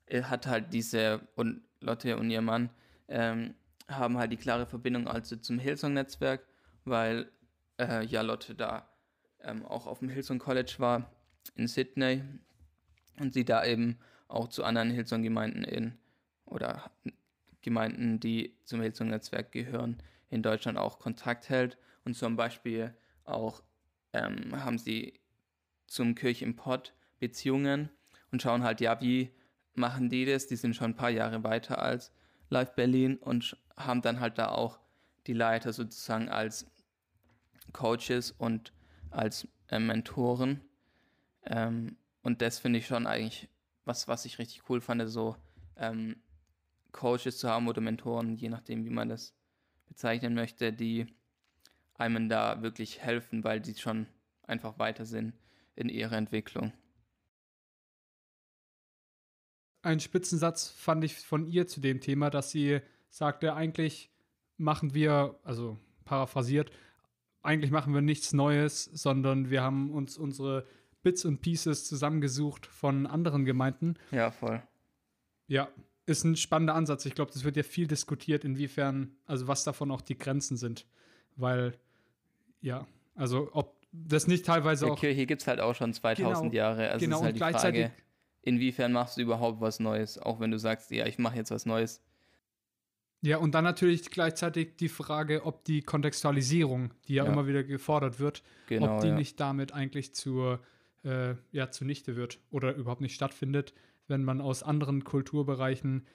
äh, 0.07 0.23
hat 0.23 0.47
halt 0.47 0.73
diese, 0.73 1.21
und 1.35 1.61
Lotte 1.81 2.17
und 2.17 2.31
ihr 2.31 2.41
Mann 2.41 2.71
ähm, 3.07 3.53
haben 3.87 4.17
halt 4.17 4.31
die 4.31 4.37
klare 4.37 4.65
Verbindung 4.65 5.07
also 5.07 5.35
zum 5.37 5.59
Hillsong-Netzwerk, 5.59 6.45
weil 6.85 7.31
äh, 7.79 8.05
ja 8.05 8.21
Lotte 8.21 8.55
da 8.55 8.89
ähm, 9.41 9.65
auch 9.65 9.87
auf 9.87 9.99
dem 9.99 10.09
Hillsong 10.09 10.39
College 10.39 10.75
war 10.79 11.11
in 11.55 11.67
Sydney 11.67 12.23
und 13.19 13.33
sie 13.33 13.45
da 13.45 13.65
eben 13.65 13.97
auch 14.27 14.49
zu 14.49 14.63
anderen 14.63 14.91
Hillsong-Gemeinden 14.91 15.63
in 15.63 15.97
oder 16.45 16.91
Gemeinden, 17.61 18.19
die 18.19 18.57
zum 18.63 18.81
Hillsong-Netzwerk 18.81 19.51
gehören, 19.51 20.01
in 20.29 20.41
Deutschland 20.41 20.77
auch 20.77 20.99
Kontakt 20.99 21.49
hält. 21.49 21.77
Und 22.05 22.15
zum 22.15 22.35
Beispiel 22.35 22.93
auch 23.23 23.61
ähm, 24.13 24.63
haben 24.63 24.77
sie 24.77 25.19
zum 25.87 26.15
Kirchimport 26.15 26.93
Beziehungen 27.19 27.89
und 28.31 28.41
schauen 28.41 28.63
halt, 28.63 28.81
ja, 28.81 29.01
wie 29.01 29.31
machen 29.73 30.09
die 30.09 30.25
das? 30.25 30.47
Die 30.47 30.55
sind 30.55 30.75
schon 30.75 30.91
ein 30.91 30.95
paar 30.95 31.09
Jahre 31.09 31.43
weiter 31.43 31.81
als 31.81 32.13
Live 32.49 32.75
Berlin 32.75 33.17
und 33.17 33.57
haben 33.75 34.01
dann 34.01 34.19
halt 34.19 34.37
da 34.37 34.49
auch 34.49 34.79
die 35.27 35.33
Leiter 35.33 35.73
sozusagen 35.73 36.29
als 36.29 36.65
Coaches 37.73 38.31
und 38.31 38.73
als 39.11 39.47
äh, 39.69 39.79
Mentoren. 39.79 40.61
Ähm, 41.45 41.97
und 42.23 42.41
das 42.41 42.59
finde 42.59 42.79
ich 42.79 42.87
schon 42.87 43.07
eigentlich 43.07 43.49
was, 43.85 44.07
was 44.07 44.25
ich 44.25 44.39
richtig 44.39 44.69
cool 44.69 44.81
fand, 44.81 45.09
so 45.09 45.35
ähm, 45.77 46.17
Coaches 46.91 47.37
zu 47.37 47.49
haben 47.49 47.67
oder 47.67 47.81
Mentoren, 47.81 48.35
je 48.35 48.49
nachdem, 48.49 48.85
wie 48.85 48.89
man 48.89 49.09
das 49.09 49.33
bezeichnen 49.87 50.33
möchte, 50.33 50.73
die 50.73 51.07
einem 51.95 52.29
da 52.29 52.61
wirklich 52.61 53.01
helfen, 53.01 53.43
weil 53.43 53.59
die 53.59 53.75
schon 53.75 54.07
einfach 54.43 54.77
weiter 54.77 55.05
sind 55.05 55.33
in 55.75 55.89
ihrer 55.89 56.17
Entwicklung. 56.17 56.73
Ein 59.87 60.01
Spitzensatz 60.01 60.67
fand 60.69 61.03
ich 61.05 61.15
von 61.15 61.47
ihr 61.47 61.65
zu 61.65 61.79
dem 61.79 62.01
Thema, 62.01 62.29
dass 62.29 62.51
sie 62.51 62.81
sagte, 63.09 63.53
eigentlich 63.53 64.11
machen 64.57 64.93
wir, 64.93 65.39
also 65.43 65.77
paraphrasiert, 66.03 66.71
eigentlich 67.41 67.71
machen 67.71 67.93
wir 67.93 68.01
nichts 68.01 68.33
Neues, 68.33 68.83
sondern 68.83 69.49
wir 69.49 69.61
haben 69.63 69.91
uns 69.91 70.17
unsere 70.17 70.65
Bits 71.03 71.23
und 71.23 71.39
Pieces 71.39 71.85
zusammengesucht 71.85 72.65
von 72.65 73.05
anderen 73.07 73.45
Gemeinden. 73.45 73.95
Ja, 74.11 74.29
voll. 74.29 74.61
Ja, 75.47 75.69
ist 76.05 76.25
ein 76.25 76.35
spannender 76.35 76.75
Ansatz. 76.75 77.05
Ich 77.05 77.15
glaube, 77.15 77.31
das 77.31 77.45
wird 77.45 77.55
ja 77.55 77.63
viel 77.63 77.87
diskutiert, 77.87 78.43
inwiefern, 78.43 79.15
also 79.25 79.47
was 79.47 79.63
davon 79.63 79.89
auch 79.91 80.01
die 80.01 80.17
Grenzen 80.17 80.57
sind. 80.57 80.85
Weil, 81.37 81.75
ja, 82.59 82.85
also 83.15 83.49
ob 83.53 83.77
das 83.93 84.27
nicht 84.27 84.45
teilweise 84.45 84.85
Die 84.85 84.91
auch. 84.91 84.99
Kirche 84.99 85.25
gibt 85.25 85.43
es 85.43 85.47
halt 85.47 85.61
auch 85.61 85.75
schon 85.75 85.93
2000 85.93 86.51
Genau, 86.51 86.53
Jahre. 86.53 86.89
Also 86.89 87.05
genau, 87.05 87.17
ist 87.19 87.21
halt 87.23 87.29
und 87.29 87.35
die 87.35 87.39
gleichzeitig- 87.39 87.81
Frage, 87.85 88.06
inwiefern 88.47 88.91
machst 88.93 89.17
du 89.17 89.21
überhaupt 89.21 89.61
was 89.61 89.79
Neues? 89.79 90.17
Auch 90.17 90.39
wenn 90.39 90.51
du 90.51 90.57
sagst, 90.59 90.89
ja, 90.91 91.05
ich 91.05 91.17
mache 91.19 91.35
jetzt 91.35 91.51
was 91.51 91.65
Neues. 91.65 92.01
Ja, 93.21 93.37
und 93.37 93.53
dann 93.55 93.63
natürlich 93.63 94.09
gleichzeitig 94.09 94.77
die 94.77 94.89
Frage, 94.89 95.45
ob 95.45 95.65
die 95.65 95.81
Kontextualisierung, 95.81 96.93
die 97.07 97.15
ja, 97.15 97.25
Ja. 97.25 97.31
immer 97.31 97.47
wieder 97.47 97.63
gefordert 97.63 98.19
wird, 98.19 98.43
Genau. 98.67 98.95
ob 98.95 99.01
die 99.01 99.07
ja. 99.07 99.15
nicht 99.15 99.39
damit 99.39 99.73
eigentlich 99.73 100.13
zur, 100.13 100.59
äh, 101.03 101.35
ja, 101.51 101.71
zunichte 101.71 102.15
wird 102.15 102.39
oder 102.51 102.75
überhaupt 102.75 103.01
nicht 103.01 103.15
stattfindet, 103.15 103.73
wenn 104.07 104.23
man 104.23 104.39
aus 104.39 104.63
anderen 104.63 105.03
Kulturbereichen 105.03 106.05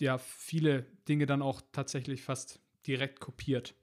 ja 0.00 0.18
viele 0.18 0.84
Dinge 1.08 1.26
dann 1.26 1.42
auch 1.42 1.62
tatsächlich 1.72 2.22
fast 2.22 2.60
direkt 2.86 3.20
kopiert. 3.20 3.74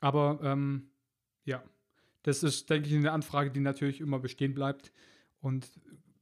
Aber 0.00 0.40
ähm, 0.42 0.90
ja, 1.44 1.62
das 2.22 2.42
ist, 2.42 2.68
denke 2.70 2.88
ich, 2.88 2.94
eine 2.94 3.12
Anfrage, 3.12 3.50
die 3.50 3.60
natürlich 3.60 4.00
immer 4.00 4.18
bestehen 4.18 4.54
bleibt. 4.54 4.92
Und 5.40 5.70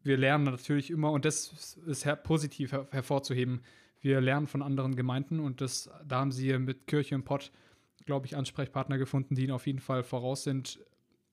wir 0.02 0.16
lernen 0.16 0.44
natürlich 0.44 0.90
immer, 0.90 1.12
und 1.12 1.24
das 1.24 1.78
ist 1.86 2.04
her 2.04 2.16
positiv 2.16 2.72
her 2.72 2.88
hervorzuheben, 2.90 3.62
wir 4.00 4.20
lernen 4.20 4.46
von 4.46 4.62
anderen 4.62 4.96
Gemeinden 4.96 5.40
und 5.40 5.60
das, 5.60 5.90
da 6.06 6.20
haben 6.20 6.32
sie 6.32 6.56
mit 6.58 6.86
Kirche 6.86 7.14
und 7.14 7.24
Pott, 7.24 7.52
glaube 8.06 8.26
ich, 8.26 8.36
Ansprechpartner 8.36 8.96
gefunden, 8.96 9.34
die 9.34 9.44
ihnen 9.44 9.52
auf 9.52 9.66
jeden 9.66 9.80
Fall 9.80 10.02
voraus 10.02 10.42
sind 10.42 10.80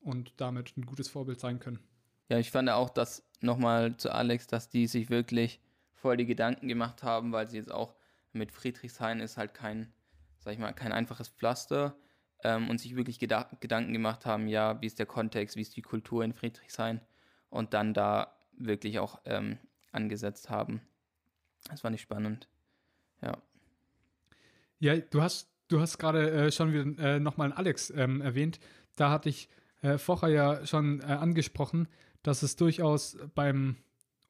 und 0.00 0.34
damit 0.36 0.76
ein 0.76 0.84
gutes 0.84 1.08
Vorbild 1.08 1.40
sein 1.40 1.60
können. 1.60 1.80
Ja, 2.28 2.38
ich 2.38 2.50
fand 2.50 2.68
auch, 2.68 2.90
dass 2.90 3.26
nochmal 3.40 3.96
zu 3.96 4.12
Alex, 4.12 4.46
dass 4.46 4.68
die 4.68 4.86
sich 4.86 5.08
wirklich 5.08 5.60
voll 5.94 6.16
die 6.16 6.26
Gedanken 6.26 6.68
gemacht 6.68 7.02
haben, 7.02 7.32
weil 7.32 7.48
sie 7.48 7.56
jetzt 7.56 7.72
auch 7.72 7.94
mit 8.32 8.52
Friedrichshain 8.52 9.20
ist 9.20 9.38
halt 9.38 9.54
kein, 9.54 9.92
sag 10.38 10.52
ich 10.52 10.58
mal, 10.58 10.72
kein 10.72 10.92
einfaches 10.92 11.28
Pflaster 11.28 11.96
ähm, 12.44 12.68
und 12.68 12.80
sich 12.80 12.96
wirklich 12.96 13.18
geda 13.18 13.48
Gedanken 13.60 13.94
gemacht 13.94 14.26
haben, 14.26 14.46
ja, 14.46 14.80
wie 14.82 14.86
ist 14.86 14.98
der 14.98 15.06
Kontext, 15.06 15.56
wie 15.56 15.62
ist 15.62 15.74
die 15.76 15.82
Kultur 15.82 16.22
in 16.22 16.34
Friedrichshain 16.34 17.00
und 17.48 17.72
dann 17.72 17.94
da 17.94 18.37
wirklich 18.58 18.98
auch 18.98 19.20
ähm, 19.24 19.58
angesetzt 19.92 20.50
haben. 20.50 20.80
Das 21.68 21.80
fand 21.80 21.94
ich 21.94 22.02
spannend. 22.02 22.48
Ja. 23.22 23.38
Ja, 24.80 24.96
du 24.96 25.22
hast, 25.22 25.50
du 25.68 25.80
hast 25.80 25.98
gerade 25.98 26.30
äh, 26.30 26.52
schon 26.52 26.72
wieder 26.72 27.16
äh, 27.16 27.20
nochmal 27.20 27.52
Alex 27.52 27.90
ähm, 27.90 28.20
erwähnt. 28.20 28.60
Da 28.96 29.10
hatte 29.10 29.28
ich 29.28 29.48
äh, 29.82 29.98
vorher 29.98 30.28
ja 30.28 30.66
schon 30.66 31.00
äh, 31.00 31.04
angesprochen, 31.04 31.88
dass 32.22 32.42
es 32.42 32.56
durchaus 32.56 33.16
beim, 33.34 33.76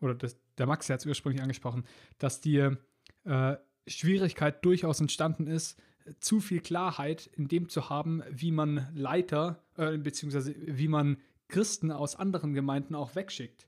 oder 0.01 0.15
das, 0.15 0.37
der 0.57 0.67
Max 0.67 0.89
hat 0.89 1.01
es 1.01 1.07
ursprünglich 1.07 1.43
angesprochen, 1.43 1.85
dass 2.19 2.41
die 2.41 2.77
äh, 3.25 3.57
Schwierigkeit 3.87 4.65
durchaus 4.65 5.01
entstanden 5.01 5.47
ist, 5.47 5.81
zu 6.21 6.41
viel 6.41 6.61
Klarheit 6.61 7.27
in 7.27 7.49
dem 7.49 7.69
zu 7.69 7.91
haben, 7.91 8.23
wie 8.31 8.51
man 8.51 8.89
Leiter, 8.95 9.63
äh, 9.77 9.99
beziehungsweise 9.99 10.55
wie 10.57 10.89
man 10.89 11.19
Christen 11.49 11.91
aus 11.91 12.17
anderen 12.17 12.55
Gemeinden 12.55 12.95
auch 12.95 13.15
wegschickt. 13.15 13.68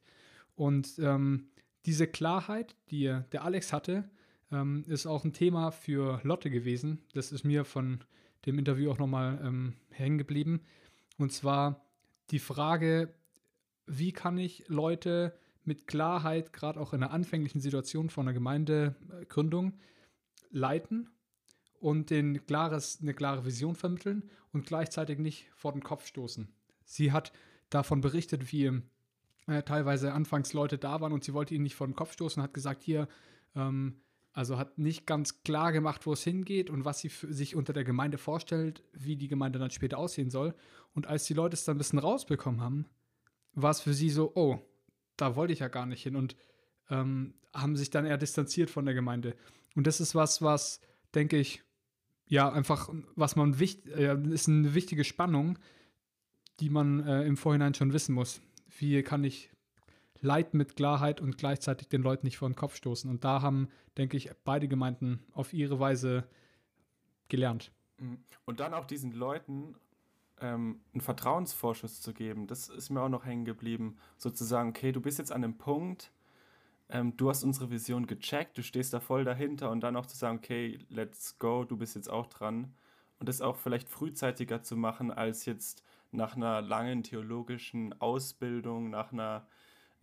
Und 0.55 0.99
ähm, 0.99 1.49
diese 1.87 2.07
Klarheit, 2.07 2.77
die 2.91 3.05
der 3.33 3.45
Alex 3.45 3.73
hatte, 3.73 4.09
ähm, 4.53 4.85
ist 4.87 5.07
auch 5.07 5.25
ein 5.25 5.33
Thema 5.33 5.71
für 5.71 6.21
Lotte 6.23 6.51
gewesen. 6.51 7.03
Das 7.15 7.33
ist 7.33 7.45
mir 7.45 7.65
von 7.65 8.01
dem 8.47 8.59
Interview 8.59 8.91
auch 8.91 8.99
nochmal 8.99 9.41
ähm, 9.43 9.75
hängen 9.91 10.19
geblieben. 10.19 10.61
Und 11.19 11.33
zwar 11.33 11.85
die 12.31 12.39
Frage, 12.39 13.15
wie 13.87 14.13
kann 14.13 14.39
ich 14.39 14.65
Leute 14.69 15.35
mit 15.65 15.87
Klarheit, 15.87 16.53
gerade 16.53 16.81
auch 16.81 16.93
in 16.93 17.03
einer 17.03 17.13
anfänglichen 17.13 17.61
Situation 17.61 18.09
von 18.09 18.27
einer 18.27 18.35
Gemeindegründung, 18.35 19.75
leiten 20.51 21.11
und 21.81 22.11
den 22.11 22.45
klares, 22.47 23.01
eine 23.01 23.15
klare 23.15 23.45
Vision 23.45 23.75
vermitteln 23.75 24.31
und 24.53 24.67
gleichzeitig 24.67 25.19
nicht 25.19 25.47
vor 25.55 25.73
den 25.73 25.83
Kopf 25.83 26.07
stoßen. 26.07 26.49
Sie 26.85 27.13
hat 27.13 27.33
davon 27.69 28.01
berichtet, 28.01 28.53
wie 28.53 28.83
äh, 29.47 29.63
teilweise 29.63 30.13
anfangs 30.13 30.53
Leute 30.53 30.79
da 30.79 31.01
waren 31.01 31.13
und 31.13 31.25
sie 31.25 31.35
wollte 31.35 31.55
ihn 31.55 31.63
nicht 31.63 31.75
vor 31.75 31.87
den 31.87 31.97
Kopf 31.97 32.13
stoßen, 32.13 32.43
hat 32.43 32.55
gesagt, 32.55 32.83
hier, 32.83 33.09
ähm, 33.55 34.01
also 34.33 34.59
hat 34.59 34.79
nicht 34.79 35.07
ganz 35.07 35.43
klar 35.43 35.73
gemacht, 35.73 36.07
wo 36.07 36.13
es 36.13 36.23
hingeht 36.23 36.71
und 36.71 36.85
was 36.85 37.01
sie 37.01 37.09
sich 37.09 37.57
unter 37.57 37.73
der 37.73 37.85
Gemeinde 37.85 38.19
vorstellt, 38.19 38.85
wie 38.93 39.17
die 39.17 39.29
Gemeinde 39.29 39.59
dann 39.59 39.71
später 39.71 39.99
aussehen 39.99 40.31
soll. 40.31 40.55
Und 40.95 41.07
als 41.07 41.25
die 41.25 41.35
Leute 41.35 41.55
es 41.55 41.65
dann 41.65 41.77
ein 41.77 41.79
bisschen 41.79 41.99
rausbekommen 41.99 42.61
haben, 42.61 42.87
war 43.53 43.71
es 43.71 43.81
für 43.81 43.95
sie 43.95 44.11
so, 44.11 44.33
oh, 44.35 44.61
da 45.17 45.37
wollte 45.37 45.53
ich 45.53 45.59
ja 45.59 45.69
gar 45.69 45.87
nicht 45.87 46.03
hin 46.03 46.17
und 46.17 46.37
ähm, 46.89 47.35
haben 47.53 47.77
sich 47.77 47.91
dann 47.91 48.07
eher 48.07 48.19
distanziert 48.19 48.71
von 48.71 48.85
der 48.85 48.95
Gemeinde. 48.95 49.35
Und 49.75 49.87
das 49.87 50.01
ist 50.01 50.15
was, 50.15 50.43
was, 50.43 50.81
denke 51.15 51.37
ich, 51.37 51.63
ja, 52.27 52.51
einfach, 52.51 52.89
was 53.17 53.35
man 53.35 53.59
wichtig, 53.59 53.93
äh, 53.97 54.17
ist 54.31 54.49
eine 54.49 54.75
wichtige 54.75 55.03
Spannung, 55.03 55.59
die 56.61 56.71
man 56.71 57.01
äh, 57.01 57.25
im 57.25 57.37
Vorhinein 57.37 57.75
schon 57.75 57.93
wissen 57.93 58.15
muss. 58.15 58.41
Wie 58.79 59.03
kann 59.03 59.25
ich 59.25 59.51
leiten 60.21 60.59
mit 60.59 60.77
Klarheit 60.77 61.21
und 61.21 61.39
gleichzeitig 61.39 61.89
den 61.89 62.03
Leuten 62.03 62.27
nicht 62.27 62.39
vor 62.39 62.49
den 62.49 62.57
Kopf 62.57 62.77
stoßen? 62.77 63.11
Und 63.11 63.25
da 63.25 63.43
haben, 63.43 63.69
denke 63.97 64.17
ich, 64.17 64.31
beide 64.45 64.69
Gemeinden 64.69 65.21
auf 65.33 65.53
ihre 65.53 65.81
Weise 65.81 66.25
gelernt. 67.29 67.73
Mhm. 67.99 68.19
Und 68.45 68.61
dann 68.61 68.75
auch 68.75 68.85
diesen 68.85 69.13
Leuten 69.13 69.77
ähm, 70.41 70.81
einen 70.93 71.01
Vertrauensvorschuss 71.01 72.01
zu 72.01 72.13
geben, 72.13 72.47
das 72.47 72.69
ist 72.69 72.91
mir 72.91 73.01
auch 73.01 73.09
noch 73.09 73.25
hängen 73.25 73.45
geblieben. 73.45 73.97
Sozusagen, 74.17 74.71
okay, 74.71 74.93
du 74.93 75.01
bist 75.01 75.19
jetzt 75.19 75.33
an 75.33 75.43
dem 75.43 75.57
Punkt, 75.59 76.13
ähm, 76.89 77.17
du 77.17 77.31
hast 77.31 77.45
unsere 77.45 77.71
Vision 77.71 78.07
gecheckt, 78.07 78.59
du 78.59 78.63
stehst 78.63 78.93
da 78.93 79.01
voll 79.01 79.25
dahinter 79.25 79.71
und 79.71 79.81
dann 79.81 79.97
auch 79.97 80.07
zu 80.07 80.17
sagen, 80.17 80.39
okay, 80.39 80.79
let's 80.89 81.39
go, 81.39 81.65
du 81.65 81.77
bist 81.77 81.95
jetzt 81.95 82.11
auch 82.11 82.27
dran. 82.27 82.75
Und 83.19 83.29
das 83.29 83.43
auch 83.43 83.57
vielleicht 83.57 83.89
frühzeitiger 83.89 84.63
zu 84.63 84.77
machen, 84.77 85.11
als 85.11 85.45
jetzt 85.45 85.83
nach 86.13 86.37
einer 86.37 86.61
langen 86.61 87.03
theologischen 87.03 88.01
Ausbildung, 88.01 88.91
nach 88.91 89.13
einer 89.13 89.47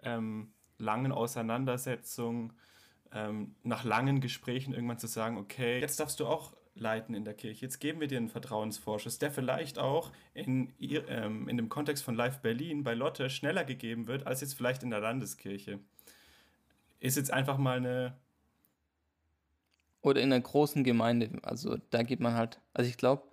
ähm, 0.01 0.53
langen 0.77 1.11
Auseinandersetzung, 1.11 2.53
ähm, 3.11 3.55
nach 3.63 3.83
langen 3.83 4.21
Gesprächen 4.21 4.73
irgendwann 4.73 4.99
zu 4.99 5.07
sagen, 5.07 5.37
okay, 5.37 5.79
jetzt 5.79 5.99
darfst 5.99 6.19
du 6.19 6.27
auch 6.27 6.53
leiten 6.79 7.15
in 7.15 7.25
der 7.25 7.33
Kirche. 7.33 7.65
Jetzt 7.65 7.79
geben 7.79 7.99
wir 7.99 8.07
dir 8.07 8.17
einen 8.17 8.29
Vertrauensvorschuss, 8.29 9.17
der 9.19 9.31
vielleicht 9.31 9.79
auch 9.79 10.11
in, 10.33 10.73
ihr, 10.77 11.07
ähm, 11.09 11.49
in 11.49 11.57
dem 11.57 11.69
Kontext 11.69 12.03
von 12.03 12.15
Live 12.15 12.39
Berlin 12.41 12.83
bei 12.83 12.93
Lotte 12.93 13.29
schneller 13.29 13.63
gegeben 13.63 14.07
wird, 14.07 14.27
als 14.27 14.41
jetzt 14.41 14.53
vielleicht 14.53 14.83
in 14.83 14.89
der 14.89 14.99
Landeskirche. 14.99 15.79
Ist 16.99 17.17
jetzt 17.17 17.31
einfach 17.31 17.57
mal 17.57 17.77
eine. 17.77 18.17
Oder 20.01 20.21
in 20.21 20.31
einer 20.31 20.41
großen 20.41 20.83
Gemeinde. 20.83 21.31
Also 21.43 21.77
da 21.89 22.03
geht 22.03 22.19
man 22.19 22.33
halt, 22.33 22.61
also 22.73 22.89
ich 22.89 22.97
glaube, 22.97 23.23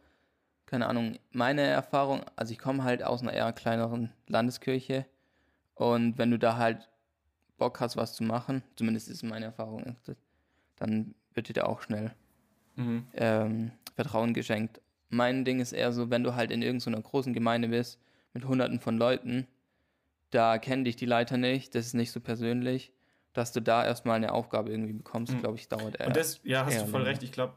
keine 0.66 0.86
Ahnung, 0.86 1.18
meine 1.30 1.62
Erfahrung, 1.62 2.22
also 2.36 2.52
ich 2.52 2.58
komme 2.58 2.84
halt 2.84 3.02
aus 3.02 3.22
einer 3.22 3.32
eher 3.32 3.52
kleineren 3.52 4.12
Landeskirche 4.26 5.06
und 5.74 6.18
wenn 6.18 6.30
du 6.30 6.38
da 6.38 6.56
halt 6.56 6.88
Bock 7.58 7.80
hast, 7.80 7.96
was 7.96 8.14
zu 8.14 8.24
machen, 8.24 8.62
zumindest 8.76 9.08
ist 9.08 9.22
meine 9.22 9.46
Erfahrung, 9.46 9.96
dann 10.76 11.14
wird 11.34 11.48
dir 11.48 11.52
da 11.52 11.64
auch 11.64 11.82
schnell 11.82 12.12
mhm. 12.76 13.06
ähm, 13.14 13.72
Vertrauen 13.94 14.34
geschenkt. 14.34 14.80
Mein 15.08 15.44
Ding 15.44 15.60
ist 15.60 15.72
eher 15.72 15.92
so, 15.92 16.10
wenn 16.10 16.24
du 16.24 16.34
halt 16.34 16.50
in 16.50 16.62
irgendeiner 16.62 17.00
großen 17.00 17.32
Gemeinde 17.32 17.68
bist, 17.68 18.00
mit 18.32 18.44
hunderten 18.44 18.80
von 18.80 18.98
Leuten, 18.98 19.46
da 20.30 20.58
kennen 20.58 20.84
dich 20.84 20.96
die 20.96 21.06
Leiter 21.06 21.36
nicht, 21.36 21.74
das 21.74 21.86
ist 21.86 21.94
nicht 21.94 22.10
so 22.10 22.20
persönlich, 22.20 22.92
dass 23.32 23.52
du 23.52 23.60
da 23.60 23.84
erstmal 23.84 24.16
eine 24.16 24.32
Aufgabe 24.32 24.70
irgendwie 24.70 24.92
bekommst, 24.92 25.32
mhm. 25.32 25.40
glaube 25.40 25.56
ich, 25.56 25.68
dauert 25.68 26.00
eher. 26.00 26.08
Und 26.08 26.16
das, 26.16 26.40
ja, 26.42 26.64
hast 26.66 26.80
du 26.80 26.86
voll 26.86 27.00
länger. 27.00 27.10
recht. 27.10 27.22
Ich 27.22 27.32
glaube, 27.32 27.54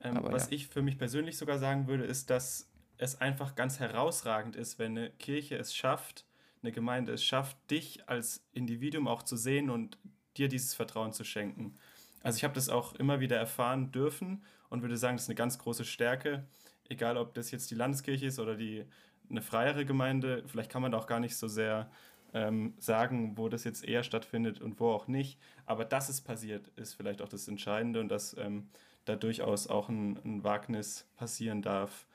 ähm, 0.00 0.18
was 0.22 0.46
ja. 0.46 0.52
ich 0.52 0.68
für 0.68 0.82
mich 0.82 0.98
persönlich 0.98 1.38
sogar 1.38 1.58
sagen 1.58 1.86
würde, 1.86 2.04
ist, 2.04 2.30
dass 2.30 2.70
es 2.98 3.20
einfach 3.20 3.54
ganz 3.54 3.78
herausragend 3.80 4.56
ist, 4.56 4.78
wenn 4.78 4.96
eine 4.96 5.10
Kirche 5.10 5.56
es 5.56 5.74
schafft, 5.74 6.24
eine 6.62 6.72
Gemeinde 6.72 7.12
es 7.12 7.24
schafft, 7.24 7.56
dich 7.70 8.08
als 8.08 8.44
Individuum 8.52 9.08
auch 9.08 9.22
zu 9.22 9.36
sehen 9.36 9.70
und 9.70 9.98
dir 10.36 10.48
dieses 10.48 10.74
Vertrauen 10.74 11.12
zu 11.12 11.24
schenken. 11.24 11.76
Also 12.22 12.38
ich 12.38 12.44
habe 12.44 12.54
das 12.54 12.68
auch 12.68 12.94
immer 12.94 13.20
wieder 13.20 13.36
erfahren 13.36 13.92
dürfen 13.92 14.44
und 14.68 14.82
würde 14.82 14.96
sagen, 14.96 15.16
das 15.16 15.24
ist 15.24 15.28
eine 15.28 15.36
ganz 15.36 15.58
große 15.58 15.84
Stärke, 15.84 16.44
egal 16.88 17.16
ob 17.16 17.34
das 17.34 17.50
jetzt 17.50 17.70
die 17.70 17.74
Landeskirche 17.74 18.26
ist 18.26 18.38
oder 18.38 18.56
die, 18.56 18.84
eine 19.30 19.42
freiere 19.42 19.84
Gemeinde. 19.84 20.42
Vielleicht 20.46 20.70
kann 20.70 20.82
man 20.82 20.92
da 20.92 20.98
auch 20.98 21.06
gar 21.06 21.20
nicht 21.20 21.36
so 21.36 21.46
sehr 21.48 21.90
ähm, 22.34 22.74
sagen, 22.78 23.36
wo 23.36 23.48
das 23.48 23.64
jetzt 23.64 23.84
eher 23.84 24.02
stattfindet 24.02 24.60
und 24.60 24.80
wo 24.80 24.90
auch 24.90 25.06
nicht. 25.06 25.38
Aber 25.66 25.84
dass 25.84 26.08
es 26.08 26.20
passiert, 26.20 26.68
ist 26.76 26.94
vielleicht 26.94 27.22
auch 27.22 27.28
das 27.28 27.48
Entscheidende 27.48 28.00
und 28.00 28.08
dass 28.08 28.36
ähm, 28.36 28.68
da 29.06 29.16
durchaus 29.16 29.66
auch 29.68 29.88
ein, 29.88 30.18
ein, 30.24 30.44
Wagnis 30.44 31.08
passieren 31.16 31.62
darf, 31.62 32.06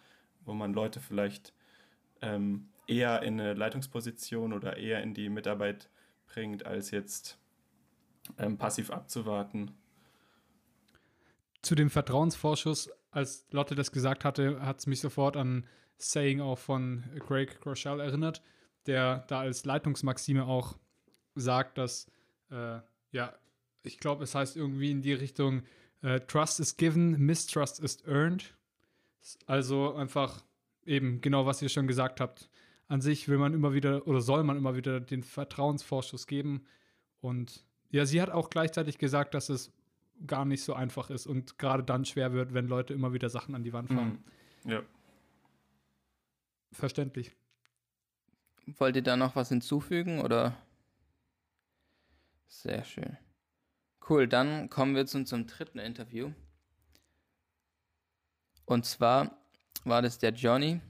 wo 0.46 0.54
man 0.54 0.74
Leute 0.74 1.00
vielleicht 1.00 1.54
ähm, 2.22 2.70
eher 2.86 3.24
in 3.24 3.40
eine 3.40 3.54
Leitungsposition 3.54 4.54
oder 4.54 4.78
eher 4.78 5.02
in 5.02 5.14
die 5.14 5.30
Mitarbeit 5.30 5.90
bringt, 6.28 6.66
als 6.66 6.92
jetzt 6.92 7.40
ähm, 8.38 8.58
passiv 8.58 8.92
abzuwarten. 8.92 9.72
Zu 11.62 11.76
dem 11.76 11.90
Vertrauensvorschuss, 11.90 12.90
als 13.12 13.46
Lotte 13.52 13.76
das 13.76 13.92
gesagt 13.92 14.26
hatte, 14.26 14.62
hat 14.62 14.80
es 14.80 14.88
mich 14.88 15.00
sofort 15.00 15.38
an 15.38 15.66
Saying 15.98 16.42
auch 16.42 16.58
von 16.58 17.04
Craig 17.20 17.60
Groeschel 17.62 18.00
erinnert, 18.00 18.42
der 18.88 19.20
da 19.28 19.42
als 19.42 19.66
Leitungsmaxime 19.66 20.46
auch 20.46 20.78
sagt, 21.36 21.78
dass, 21.78 22.12
äh, 22.50 22.80
ja, 23.12 23.36
ich 23.84 24.00
glaube, 24.00 24.24
es 24.24 24.36
heißt 24.36 24.58
irgendwie 24.58 24.92
in 24.92 25.02
die 25.02 25.14
Richtung, 25.14 25.64
uh, 26.04 26.20
Trust 26.20 26.60
is 26.60 26.78
given, 26.78 27.20
Mistrust 27.20 27.80
is 27.80 28.04
earned. 28.06 28.54
Also 29.46 29.94
einfach 29.94 30.44
eben 30.86 31.22
genau, 31.22 31.46
was 31.46 31.62
ihr 31.62 31.70
schon 31.70 31.88
gesagt 31.88 32.20
habt 32.20 32.50
an 32.92 33.00
sich 33.00 33.30
will 33.30 33.38
man 33.38 33.54
immer 33.54 33.74
wieder 33.74 34.06
oder 34.06 34.20
soll 34.20 34.44
man 34.44 34.58
immer 34.58 34.76
wieder 34.76 35.00
den 35.00 35.24
Vertrauensvorschuss 35.24 36.28
geben. 36.28 36.66
Und 37.22 37.64
ja, 37.90 38.06
sie 38.06 38.22
hat 38.22 38.30
auch 38.30 38.50
gleichzeitig 38.50 38.98
gesagt, 38.98 39.34
dass 39.34 39.48
es 39.48 39.72
gar 40.28 40.44
nicht 40.44 40.62
so 40.62 40.74
einfach 40.74 41.10
ist 41.10 41.26
und 41.26 41.58
gerade 41.58 41.84
dann 41.84 42.04
schwer 42.04 42.34
wird, 42.34 42.54
wenn 42.54 42.68
Leute 42.68 42.94
immer 42.94 43.14
wieder 43.14 43.30
Sachen 43.30 43.56
an 43.56 43.64
die 43.64 43.72
Wand 43.72 43.94
fahren. 43.94 44.20
Mhm. 44.66 44.72
Ja. 44.72 44.84
Verständlich. 46.74 47.32
Wollt 48.66 48.98
ihr 48.98 49.04
da 49.04 49.16
noch 49.16 49.38
was 49.38 49.48
hinzufügen 49.48 50.20
oder? 50.20 50.58
Sehr 52.50 52.84
schön. 52.84 53.18
Cool, 54.12 54.28
dann 54.28 54.70
kommen 54.70 54.94
wir 54.94 55.06
zum, 55.06 55.26
zum 55.26 55.48
dritten 55.48 55.80
Interview. 55.80 56.34
Und 58.66 58.86
zwar 58.86 59.38
war 59.86 60.02
das 60.02 60.20
der 60.20 60.32
Johnny, 60.32 60.82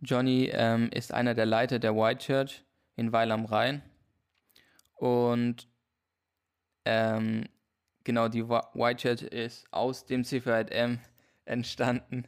Johnny 0.00 0.48
ähm, 0.50 0.88
ist 0.90 1.12
einer 1.12 1.34
der 1.34 1.44
Leiter 1.44 1.78
der 1.78 1.94
White 1.94 2.24
Church 2.24 2.64
in 2.96 3.12
Weil 3.12 3.30
am 3.30 3.44
Rhein. 3.44 3.82
Und 4.94 5.68
ähm, 6.86 7.44
genau, 8.04 8.28
die 8.28 8.48
White 8.48 9.02
Church 9.02 9.22
ist 9.24 9.66
aus 9.70 10.06
dem 10.06 10.24
CVM 10.24 11.00
entstanden, 11.44 12.26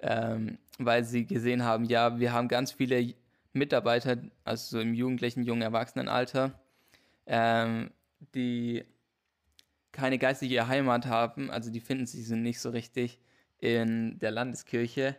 ähm, 0.00 0.58
weil 0.78 1.04
sie 1.04 1.24
gesehen 1.24 1.62
haben, 1.62 1.84
ja, 1.84 2.18
wir 2.18 2.32
haben 2.32 2.48
ganz 2.48 2.72
viele 2.72 3.14
Mitarbeiter, 3.52 4.16
also 4.42 4.78
so 4.78 4.80
im 4.80 4.92
jugendlichen, 4.92 5.44
jungen 5.44 5.62
Erwachsenenalter, 5.62 6.60
ähm, 7.26 7.92
die 8.34 8.84
keine 9.92 10.18
geistige 10.18 10.68
Heimat 10.68 11.06
haben, 11.06 11.50
also 11.50 11.70
die 11.70 11.80
finden 11.80 12.06
sich 12.06 12.26
so 12.26 12.36
nicht 12.36 12.60
so 12.60 12.70
richtig 12.70 13.18
in 13.58 14.18
der 14.18 14.30
Landeskirche. 14.30 15.16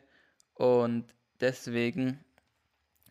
Und 0.54 1.14
deswegen 1.40 2.24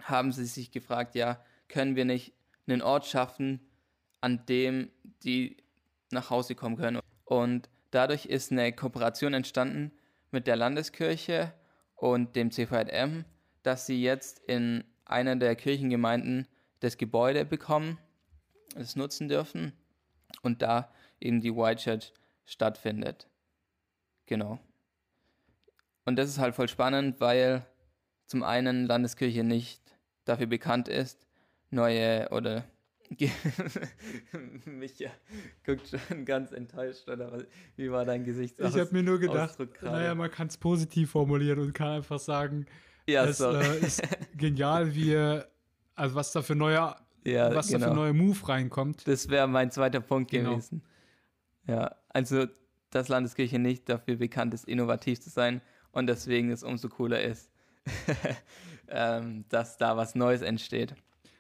haben 0.02 0.32
sie 0.32 0.44
sich 0.46 0.70
gefragt, 0.70 1.14
ja, 1.14 1.42
können 1.68 1.96
wir 1.96 2.04
nicht 2.04 2.32
einen 2.66 2.82
Ort 2.82 3.06
schaffen, 3.06 3.60
an 4.20 4.44
dem 4.46 4.90
die 5.24 5.56
nach 6.10 6.30
Hause 6.30 6.54
kommen 6.54 6.76
können. 6.76 7.00
Und 7.24 7.68
dadurch 7.90 8.26
ist 8.26 8.52
eine 8.52 8.72
Kooperation 8.72 9.34
entstanden 9.34 9.92
mit 10.30 10.46
der 10.46 10.56
Landeskirche 10.56 11.52
und 11.96 12.36
dem 12.36 12.50
CVM, 12.50 13.24
dass 13.62 13.86
sie 13.86 14.02
jetzt 14.02 14.40
in 14.40 14.84
einer 15.04 15.36
der 15.36 15.56
Kirchengemeinden 15.56 16.46
das 16.80 16.96
Gebäude 16.96 17.44
bekommen, 17.44 17.98
es 18.74 18.96
nutzen 18.96 19.28
dürfen. 19.28 19.72
Und 20.42 20.62
da 20.62 20.92
eben 21.20 21.40
die 21.40 21.54
White 21.54 21.82
Church 21.82 22.12
stattfindet. 22.44 23.28
Genau. 24.26 24.58
Und 26.04 26.16
das 26.16 26.28
ist 26.28 26.38
halt 26.38 26.54
voll 26.54 26.68
spannend, 26.68 27.20
weil 27.20 27.66
zum 28.26 28.42
einen 28.42 28.86
Landeskirche 28.86 29.44
nicht 29.44 29.80
dafür 30.24 30.46
bekannt 30.46 30.88
ist, 30.88 31.26
neue 31.70 32.28
oder 32.30 32.64
Micha 34.66 35.10
guckt 35.66 35.88
schon 35.88 36.24
ganz 36.24 36.52
enttäuscht, 36.52 37.08
oder 37.08 37.44
wie 37.76 37.90
war 37.90 38.04
dein 38.04 38.24
Gesicht? 38.24 38.54
Ich 38.58 38.76
habe 38.76 38.88
mir 38.92 39.02
nur 39.02 39.18
gedacht, 39.18 39.58
naja, 39.82 40.14
man 40.14 40.30
kann 40.30 40.46
es 40.46 40.56
positiv 40.56 41.10
formulieren 41.10 41.58
und 41.58 41.72
kann 41.74 41.88
einfach 41.88 42.20
sagen, 42.20 42.66
ja, 43.08 43.24
es 43.24 43.40
äh, 43.40 43.78
ist 43.80 44.02
genial, 44.36 44.94
wie, 44.94 45.16
also 45.96 46.14
was 46.14 46.30
da 46.32 46.42
für 46.42 46.54
neue, 46.54 46.94
ja, 47.24 47.54
was 47.54 47.66
genau. 47.68 47.78
da 47.78 47.84
für 47.86 47.90
genau. 47.90 47.94
neue 47.94 48.12
Move 48.12 48.48
reinkommt. 48.48 49.08
Das 49.08 49.28
wäre 49.28 49.48
mein 49.48 49.72
zweiter 49.72 50.00
Punkt 50.00 50.30
genau. 50.30 50.50
gewesen. 50.50 50.82
Ja, 51.66 51.96
also 52.08 52.46
dass 52.90 53.08
Landeskirche 53.08 53.58
nicht 53.58 53.88
dafür 53.88 54.16
bekannt 54.16 54.52
ist, 54.54 54.64
innovativ 54.64 55.20
zu 55.20 55.30
sein 55.30 55.60
und 55.92 56.06
deswegen 56.08 56.50
es 56.50 56.62
umso 56.62 56.88
cooler 56.88 57.22
ist, 57.22 57.50
ähm, 58.88 59.44
dass 59.48 59.78
da 59.78 59.96
was 59.96 60.14
Neues 60.14 60.42
entsteht. 60.42 60.94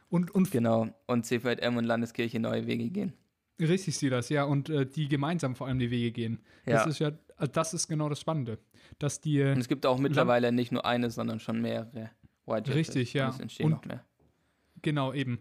Und, 0.08 0.30
und 0.32 0.50
genau, 0.50 0.88
und 1.06 1.24
CVM 1.26 1.76
und 1.76 1.84
Landeskirche 1.84 2.40
neue 2.40 2.66
Wege 2.66 2.90
gehen. 2.90 3.12
Richtig 3.60 3.98
sie 3.98 4.10
das, 4.10 4.28
ja, 4.28 4.44
und 4.44 4.70
äh, 4.70 4.86
die 4.86 5.08
gemeinsam 5.08 5.54
vor 5.54 5.66
allem 5.66 5.78
die 5.78 5.90
Wege 5.90 6.12
gehen. 6.12 6.40
Ja. 6.66 6.78
Das 6.78 6.86
ist 6.86 6.98
ja, 6.98 7.12
also 7.36 7.52
das 7.52 7.74
ist 7.74 7.88
genau 7.88 8.08
das 8.08 8.20
Spannende. 8.20 8.58
Dass 8.98 9.20
die, 9.20 9.42
und 9.42 9.58
es 9.58 9.68
gibt 9.68 9.86
auch 9.86 9.98
mittlerweile 9.98 10.48
Land 10.48 10.56
nicht 10.56 10.72
nur 10.72 10.84
eine, 10.84 11.10
sondern 11.10 11.40
schon 11.40 11.60
mehrere 11.60 12.10
White 12.46 12.74
Richtig, 12.74 13.12
ja. 13.12 13.28
Es 13.28 13.38
entstehen 13.38 13.66
und, 13.66 13.72
noch 13.72 13.84
mehr. 13.84 14.04
Genau, 14.82 15.12
eben. 15.12 15.40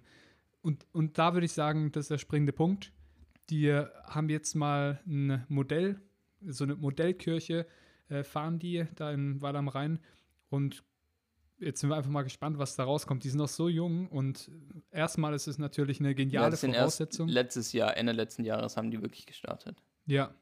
Und, 0.62 0.86
und 0.92 1.18
da 1.18 1.34
würde 1.34 1.46
ich 1.46 1.54
sagen, 1.54 1.92
das 1.92 2.06
ist 2.06 2.12
der 2.12 2.18
springende 2.18 2.52
Punkt. 2.52 2.92
Die 3.50 3.72
haben 3.72 4.30
jetzt 4.30 4.56
mal 4.56 5.00
ein 5.08 5.46
Modell, 5.48 6.00
so 6.46 6.64
eine 6.64 6.76
Modellkirche, 6.76 7.66
äh, 8.10 8.24
fahren 8.24 8.60
die 8.60 8.86
da 8.96 9.12
in 9.12 9.42
Weil 9.42 9.56
am 9.56 9.68
Rhein 9.68 10.00
und 10.50 10.84
jetzt 11.60 11.82
sind 11.82 11.90
wir 11.90 11.98
einfach 11.98 12.10
mal 12.10 12.24
gespannt, 12.24 12.58
was 12.58 12.76
da 12.76 12.84
rauskommt. 12.84 13.24
Die 13.24 13.30
sind 13.30 13.38
noch 13.38 13.50
so 13.50 13.68
jung 13.68 14.08
und 14.08 14.50
erstmal 14.92 15.34
ist 15.34 15.48
es 15.48 15.58
natürlich 15.58 16.00
eine 16.00 16.16
geniale 16.16 16.56
ja, 16.56 16.74
Voraussetzung. 16.74 17.28
letztes 17.28 17.74
Jahr, 17.74 17.98
Ende 17.98 18.14
letzten 18.14 18.44
Jahres 18.44 18.78
haben 18.78 18.92
die 18.92 19.02
wirklich 19.02 19.26
gestartet. 19.26 19.82
Ja. 20.06 20.34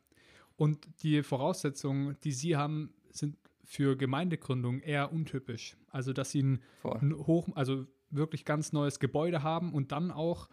Und 0.56 0.88
die 1.04 1.24
Voraussetzungen, 1.24 2.18
die 2.24 2.32
sie 2.32 2.56
haben, 2.56 2.94
sind 3.12 3.38
für 3.64 3.98
Gemeindegründung 3.98 4.80
eher 4.80 5.12
untypisch. 5.12 5.78
Also, 5.92 6.14
dass 6.14 6.32
sie 6.32 6.42
ein, 6.42 6.62
ein 6.84 7.14
hoch, 7.16 7.50
also 7.56 7.86
wirklich 8.10 8.46
ganz 8.46 8.72
neues 8.72 9.00
Gebäude 9.00 9.44
haben 9.44 9.74
und 9.74 9.92
dann 9.92 10.12
auch 10.12 10.50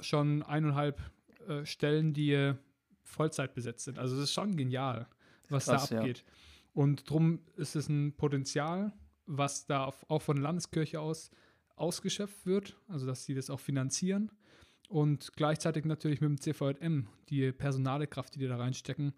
schon 0.00 0.42
eineinhalb 0.42 1.00
äh, 1.48 1.66
Stellen, 1.66 2.12
die 2.12 2.54
Vollzeit 3.02 3.54
besetzt 3.54 3.84
sind. 3.84 3.98
Also, 3.98 4.16
das 4.16 4.24
ist 4.24 4.32
schon 4.32 4.56
genial, 4.56 5.06
was 5.48 5.66
Krass, 5.66 5.88
da 5.88 5.98
abgeht. 5.98 6.18
Ja. 6.18 6.32
Und 6.74 7.08
darum 7.08 7.40
ist 7.56 7.76
es 7.76 7.88
ein 7.88 8.14
Potenzial, 8.16 8.92
was 9.26 9.66
da 9.66 9.92
auch 10.08 10.22
von 10.22 10.36
der 10.36 10.42
Landeskirche 10.42 11.00
aus 11.00 11.30
ausgeschöpft 11.76 12.46
wird, 12.46 12.76
also 12.88 13.06
dass 13.06 13.24
sie 13.24 13.34
das 13.34 13.50
auch 13.50 13.60
finanzieren. 13.60 14.30
Und 14.88 15.32
gleichzeitig 15.34 15.84
natürlich 15.84 16.20
mit 16.20 16.28
dem 16.28 16.40
CVM, 16.40 17.08
die 17.28 17.52
personale 17.52 18.06
Kraft, 18.06 18.34
die 18.34 18.38
die 18.38 18.46
da 18.46 18.56
reinstecken, 18.56 19.12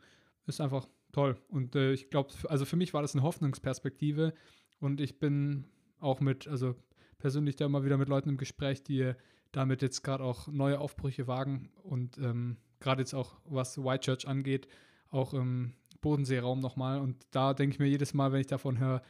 ist 0.46 0.60
einfach 0.60 0.86
toll. 1.12 1.36
Und 1.48 1.74
äh, 1.74 1.92
ich 1.92 2.08
glaube, 2.08 2.32
also 2.48 2.64
für 2.64 2.76
mich 2.76 2.94
war 2.94 3.02
das 3.02 3.14
eine 3.14 3.22
Hoffnungsperspektive. 3.22 4.32
Und 4.78 5.00
ich 5.00 5.18
bin 5.18 5.64
auch 5.98 6.20
mit, 6.20 6.46
also 6.46 6.76
persönlich 7.18 7.56
da 7.56 7.66
immer 7.66 7.84
wieder 7.84 7.98
mit 7.98 8.08
Leuten 8.08 8.30
im 8.30 8.36
Gespräch, 8.36 8.82
die 8.82 9.12
damit 9.52 9.82
jetzt 9.82 10.02
gerade 10.02 10.24
auch 10.24 10.48
neue 10.48 10.78
Aufbrüche 10.78 11.26
wagen. 11.26 11.70
Und 11.82 12.18
ähm, 12.18 12.56
gerade 12.80 13.02
jetzt 13.02 13.14
auch, 13.14 13.36
was 13.44 13.78
White 13.78 14.04
Church 14.04 14.28
angeht, 14.28 14.68
auch 15.10 15.34
im 15.34 15.74
Bodenseeraum 16.00 16.60
nochmal. 16.60 17.00
Und 17.00 17.26
da 17.30 17.54
denke 17.54 17.74
ich 17.74 17.78
mir 17.78 17.86
jedes 17.86 18.14
Mal, 18.14 18.32
wenn 18.32 18.40
ich 18.40 18.46
davon 18.46 18.78
höre, 18.78 19.02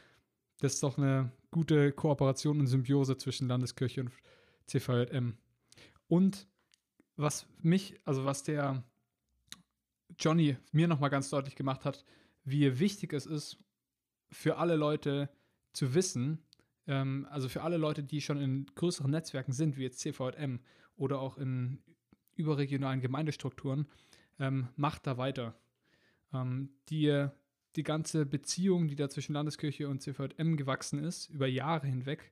das 0.59 0.75
ist 0.75 0.83
doch 0.83 0.97
eine 0.97 1.31
gute 1.51 1.91
Kooperation 1.91 2.59
und 2.59 2.67
Symbiose 2.67 3.17
zwischen 3.17 3.47
Landeskirche 3.47 4.01
und 4.01 4.11
CVM. 4.65 5.37
Und 6.07 6.47
was 7.15 7.47
mich, 7.61 7.99
also 8.05 8.25
was 8.25 8.43
der 8.43 8.83
Johnny 10.19 10.57
mir 10.71 10.87
nochmal 10.87 11.09
ganz 11.09 11.29
deutlich 11.29 11.55
gemacht 11.55 11.85
hat, 11.85 12.05
wie 12.43 12.79
wichtig 12.79 13.13
es 13.13 13.25
ist, 13.25 13.57
für 14.31 14.57
alle 14.57 14.75
Leute 14.75 15.29
zu 15.73 15.93
wissen, 15.93 16.43
ähm, 16.87 17.27
also 17.29 17.49
für 17.49 17.61
alle 17.61 17.77
Leute, 17.77 18.03
die 18.03 18.21
schon 18.21 18.39
in 18.39 18.65
größeren 18.75 19.11
Netzwerken 19.11 19.51
sind, 19.51 19.77
wie 19.77 19.83
jetzt 19.83 19.99
CVM 19.99 20.59
oder 20.95 21.19
auch 21.19 21.37
in 21.37 21.79
überregionalen 22.35 23.01
Gemeindestrukturen, 23.01 23.87
ähm, 24.39 24.67
macht 24.75 25.07
da 25.07 25.17
weiter. 25.17 25.55
Ähm, 26.33 26.69
die, 26.89 27.27
die 27.75 27.83
ganze 27.83 28.25
Beziehung, 28.25 28.87
die 28.87 28.95
da 28.95 29.09
zwischen 29.09 29.33
Landeskirche 29.33 29.87
und 29.87 30.01
CVM 30.01 30.55
gewachsen 30.55 31.03
ist, 31.03 31.29
über 31.29 31.47
Jahre 31.47 31.87
hinweg, 31.87 32.31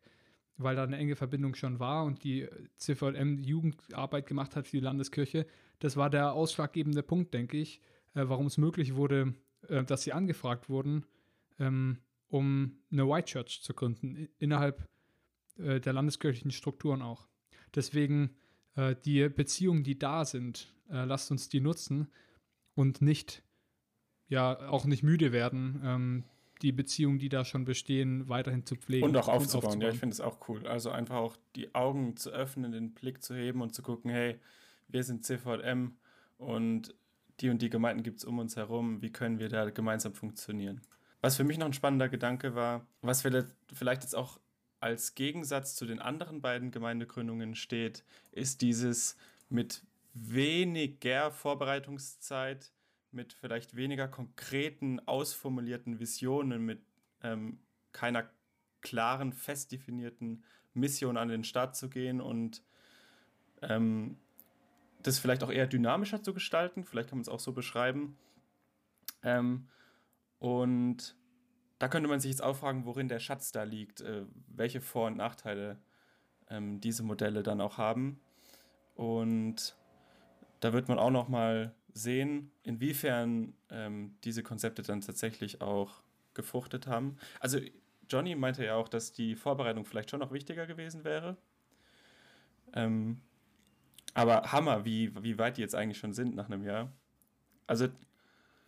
weil 0.58 0.76
da 0.76 0.84
eine 0.84 0.98
enge 0.98 1.16
Verbindung 1.16 1.56
schon 1.56 1.80
war 1.80 2.06
und 2.06 2.24
die 2.24 2.48
CVM 2.78 3.40
Jugendarbeit 3.40 4.26
gemacht 4.28 4.56
hat 4.56 4.68
für 4.68 4.78
die 4.78 4.84
Landeskirche, 4.84 5.46
das 5.80 5.98
war 5.98 6.10
der 6.10 6.34
ausschlaggebende 6.34 7.04
Punkt, 7.04 7.34
denke 7.34 7.58
ich, 7.58 7.82
äh, 8.14 8.24
warum 8.28 8.46
es 8.46 8.58
möglich 8.58 8.96
wurde, 8.96 9.34
äh, 9.68 9.84
dass 9.84 10.04
sie 10.04 10.14
angefragt 10.14 10.70
wurden, 10.70 11.06
ähm, 11.60 12.00
um 12.36 12.78
eine 12.92 13.08
White 13.08 13.28
Church 13.28 13.62
zu 13.62 13.74
gründen, 13.74 14.28
innerhalb 14.40 14.86
äh, 15.58 15.80
der 15.80 15.94
landeskirchlichen 15.94 16.52
Strukturen 16.52 17.02
auch. 17.02 17.30
Deswegen 17.74 18.36
äh, 18.76 18.94
die 19.06 19.30
Beziehungen, 19.30 19.84
die 19.86 19.98
da 19.98 20.26
sind, 20.26 20.74
äh, 20.90 21.06
lasst 21.06 21.32
uns 21.32 21.48
die 21.48 21.62
nutzen 21.62 22.12
und 22.74 23.02
nicht, 23.02 23.42
ja, 24.28 24.68
auch 24.70 24.84
nicht 24.86 25.02
müde 25.02 25.32
werden, 25.32 25.82
ähm, 25.84 26.24
die 26.62 26.74
Beziehungen, 26.74 27.20
die 27.20 27.30
da 27.30 27.46
schon 27.46 27.64
bestehen, 27.64 28.28
weiterhin 28.28 28.66
zu 28.66 28.76
pflegen. 28.76 29.06
Und 29.06 29.16
auch 29.16 29.30
aufzubauen. 29.30 29.38
Und 29.38 29.68
aufzubauen. 29.68 29.82
Ja, 29.82 29.90
ich 29.90 30.00
finde 30.00 30.14
es 30.14 30.22
auch 30.22 30.50
cool. 30.50 30.68
Also 30.68 30.90
einfach 30.90 31.16
auch 31.16 31.38
die 31.56 31.74
Augen 31.74 32.18
zu 32.18 32.32
öffnen, 32.32 32.74
den 32.74 32.94
Blick 32.94 33.24
zu 33.24 33.34
heben 33.34 33.62
und 33.62 33.74
zu 33.74 33.82
gucken, 33.82 34.12
hey, 34.12 34.40
wir 34.90 35.04
sind 35.04 35.26
CVM 35.26 35.96
und 36.38 36.94
die 37.40 37.50
und 37.50 37.62
die 37.62 37.70
Gemeinden 37.70 38.04
gibt 38.04 38.20
es 38.20 38.26
um 38.26 38.40
uns 38.40 38.58
herum. 38.58 39.02
Wie 39.02 39.12
können 39.12 39.40
wir 39.40 39.48
da 39.48 39.70
gemeinsam 39.70 40.14
funktionieren? 40.14 40.82
Was 41.26 41.38
für 41.38 41.44
mich 41.44 41.58
noch 41.58 41.66
ein 41.66 41.74
spannender 41.74 42.08
Gedanke 42.08 42.54
war, 42.54 42.86
was 43.02 43.24
vielleicht 43.24 44.04
jetzt 44.04 44.16
auch 44.16 44.40
als 44.80 45.16
Gegensatz 45.16 45.74
zu 45.74 45.88
den 45.88 45.98
anderen 45.98 46.40
beiden 46.40 46.70
Gemeindegründungen 46.70 47.56
steht, 47.56 48.06
ist 48.32 48.62
dieses 48.62 49.18
mit 49.50 49.82
weniger 50.14 51.32
Vorbereitungszeit, 51.32 52.72
mit 53.10 53.34
vielleicht 53.34 53.76
weniger 53.76 54.08
konkreten, 54.08 55.00
ausformulierten 55.08 56.00
Visionen, 56.00 56.64
mit 56.64 56.84
ähm, 57.24 57.58
keiner 57.92 58.30
klaren, 58.82 59.34
fest 59.34 59.72
definierten 59.72 60.44
Mission 60.76 61.18
an 61.18 61.30
den 61.30 61.44
Start 61.44 61.76
zu 61.76 61.90
gehen 61.90 62.22
und 62.22 62.62
ähm, 63.64 64.20
das 65.02 65.18
vielleicht 65.18 65.42
auch 65.42 65.52
eher 65.52 65.66
dynamischer 65.66 66.22
zu 66.22 66.36
gestalten. 66.36 66.84
Vielleicht 66.84 67.10
kann 67.10 67.18
man 67.18 67.24
es 67.24 67.30
auch 67.30 67.40
so 67.40 67.52
beschreiben. 67.52 68.16
Ähm, 69.24 69.70
und 70.40 71.16
da 71.80 71.88
könnte 71.88 72.10
man 72.10 72.20
sich 72.20 72.32
jetzt 72.32 72.44
auch 72.44 72.56
fragen, 72.56 72.86
worin 72.86 73.08
der 73.08 73.20
Schatz 73.20 73.52
da 73.52 73.64
liegt, 73.64 74.02
äh, 74.02 74.26
welche 74.48 74.82
Vor- 74.82 75.08
und 75.08 75.18
Nachteile 75.18 75.78
ähm, 76.50 76.80
diese 76.80 77.04
Modelle 77.04 77.44
dann 77.44 77.62
auch 77.62 77.78
haben. 77.78 78.20
Und 78.96 79.76
da 80.62 80.74
wird 80.74 80.88
man 80.88 81.00
auch 81.00 81.12
noch 81.12 81.28
mal 81.28 81.76
sehen, 81.94 82.52
inwiefern 82.64 83.54
ähm, 83.70 84.16
diese 84.24 84.44
Konzepte 84.44 84.82
dann 84.82 85.02
tatsächlich 85.02 85.62
auch 85.62 86.02
gefruchtet 86.34 86.88
haben. 86.88 87.18
Also 87.40 87.60
Johnny 88.10 88.36
meinte 88.36 88.64
ja 88.64 88.76
auch, 88.76 88.88
dass 88.88 89.12
die 89.12 89.36
Vorbereitung 89.36 89.86
vielleicht 89.86 90.12
schon 90.12 90.20
noch 90.20 90.32
wichtiger 90.32 90.68
gewesen 90.68 91.04
wäre. 91.04 91.38
Ähm, 92.74 93.22
aber 94.14 94.52
Hammer, 94.52 94.86
wie, 94.86 95.12
wie 95.24 95.38
weit 95.38 95.58
die 95.58 95.62
jetzt 95.62 95.76
eigentlich 95.76 95.98
schon 95.98 96.14
sind 96.14 96.36
nach 96.36 96.46
einem 96.46 96.64
Jahr. 96.64 96.92
Also. 97.68 97.88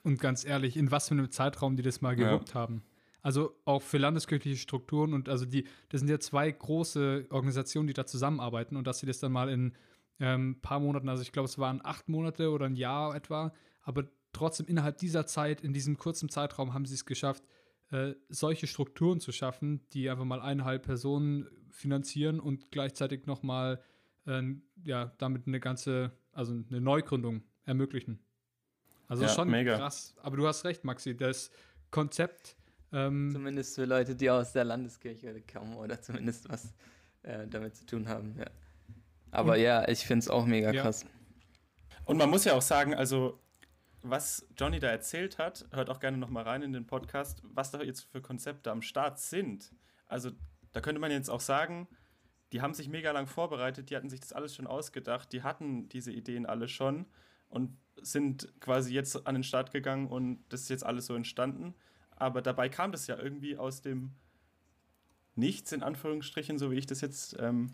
Und 0.08 0.22
ganz 0.22 0.46
ehrlich, 0.46 0.78
in 0.78 0.90
was 0.90 1.10
für 1.10 1.16
einem 1.16 1.32
Zeitraum 1.32 1.76
die 1.76 1.84
das 1.84 2.00
mal 2.00 2.16
gewuppt 2.16 2.50
ja. 2.50 2.56
haben. 2.56 2.82
Also 3.22 3.60
auch 3.66 3.82
für 3.82 3.98
landeskirchliche 3.98 4.56
Strukturen 4.56 5.14
und 5.14 5.28
also 5.28 5.44
die, 5.44 5.66
das 5.90 6.00
sind 6.00 6.10
ja 6.10 6.18
zwei 6.18 6.50
große 6.50 7.26
Organisationen, 7.30 7.88
die 7.88 7.94
da 7.94 8.06
zusammenarbeiten 8.06 8.78
und 8.78 8.88
dass 8.88 9.00
sie 9.00 9.06
das 9.06 9.20
dann 9.20 9.34
mal 9.34 9.50
in 9.50 9.66
ein 9.66 9.74
ähm, 10.22 10.62
paar 10.62 10.80
Monaten, 10.80 11.10
also 11.10 11.24
ich 11.24 11.34
glaube, 11.34 11.50
es 11.50 11.58
waren 11.58 11.82
acht 11.84 12.08
Monate 12.08 12.52
oder 12.52 12.68
ein 12.68 12.78
Jahr 12.78 13.18
etwa, 13.18 13.54
aber 13.82 14.06
trotzdem 14.32 14.68
innerhalb 14.68 14.98
dieser 14.98 15.26
Zeit, 15.26 15.60
in 15.60 15.74
diesem 15.74 15.98
kurzen 15.98 16.30
Zeitraum, 16.30 16.74
haben 16.74 16.86
sie 16.86 16.94
es 16.94 17.06
geschafft, 17.06 17.44
äh, 17.92 18.14
solche 18.30 18.66
Strukturen 18.66 19.20
zu 19.20 19.34
schaffen, 19.34 19.82
die 19.92 20.10
einfach 20.10 20.24
mal 20.24 20.40
eineinhalb 20.40 20.84
Personen 20.84 21.50
finanzieren 21.70 22.40
und 22.40 22.72
gleichzeitig 22.72 23.26
nochmal 23.26 23.82
äh, 24.26 24.42
ja, 24.86 25.12
damit 25.18 25.48
eine 25.48 25.60
ganze, 25.60 26.14
also 26.32 26.54
eine 26.54 26.80
Neugründung 26.80 27.44
ermöglichen. 27.66 28.20
Also 29.08 29.24
ja, 29.24 29.30
schon 29.30 29.50
mega. 29.50 29.78
krass. 29.78 30.16
Aber 30.22 30.38
du 30.38 30.48
hast 30.48 30.66
recht, 30.66 30.84
Maxi, 30.84 31.16
das 31.16 31.52
Konzept. 31.92 32.56
Ähm, 32.94 33.32
zumindest 33.32 33.76
für 33.76 33.86
Leute, 33.86 34.16
die 34.16 34.30
aus 34.30 34.54
der 34.54 34.64
Landeskirche 34.64 35.42
kommen 35.52 35.76
oder 35.76 36.02
zumindest 36.02 36.50
was 36.50 36.74
äh, 37.24 37.48
damit 37.48 37.76
zu 37.76 37.86
tun 37.86 38.08
haben, 38.08 38.36
ja. 38.38 38.46
Aber 39.32 39.54
und, 39.54 39.60
ja, 39.60 39.88
ich 39.88 40.06
finde 40.06 40.24
es 40.24 40.30
auch 40.30 40.46
mega 40.46 40.72
ja. 40.72 40.82
krass. 40.82 41.06
Und 42.06 42.18
man 42.18 42.30
muss 42.30 42.46
ja 42.46 42.54
auch 42.54 42.62
sagen, 42.62 42.94
also 42.94 43.40
was 44.02 44.48
Johnny 44.58 44.80
da 44.80 44.88
erzählt 44.88 45.38
hat, 45.38 45.66
hört 45.72 45.90
auch 45.90 46.00
gerne 46.00 46.18
nochmal 46.18 46.44
rein 46.44 46.62
in 46.62 46.72
den 46.72 46.88
Podcast, 46.88 47.42
was 47.44 47.72
da 47.72 47.82
jetzt 47.82 48.04
für 48.12 48.22
Konzepte 48.22 48.72
am 48.72 48.82
Start 48.82 49.20
sind. 49.20 49.74
Also 50.08 50.32
da 50.72 50.80
könnte 50.80 51.02
man 51.02 51.12
jetzt 51.12 51.30
auch 51.30 51.42
sagen, 51.42 51.88
die 52.54 52.62
haben 52.62 52.74
sich 52.74 52.88
mega 52.88 53.12
lang 53.12 53.28
vorbereitet, 53.28 53.90
die 53.90 53.96
hatten 53.98 54.10
sich 54.10 54.22
das 54.22 54.32
alles 54.32 54.56
schon 54.56 54.68
ausgedacht, 54.68 55.34
die 55.34 55.44
hatten 55.44 55.90
diese 55.90 56.14
Ideen 56.14 56.46
alle 56.46 56.70
schon 56.70 57.06
und 57.50 57.78
sind 58.02 58.54
quasi 58.60 58.94
jetzt 58.94 59.28
an 59.28 59.36
den 59.36 59.44
Start 59.44 59.72
gegangen 59.72 60.08
und 60.08 60.44
das 60.50 60.62
ist 60.62 60.70
jetzt 60.70 60.86
alles 60.86 61.08
so 61.08 61.16
entstanden. 61.16 61.74
Aber 62.12 62.42
dabei 62.42 62.70
kam 62.70 62.92
das 62.92 63.08
ja 63.08 63.18
irgendwie 63.18 63.58
aus 63.58 63.82
dem 63.82 64.12
Nichts, 65.36 65.72
in 65.72 65.84
Anführungsstrichen, 65.84 66.58
so 66.58 66.72
wie 66.72 66.76
ich 66.78 66.88
das 66.88 67.02
jetzt 67.02 67.36
ähm, 67.40 67.68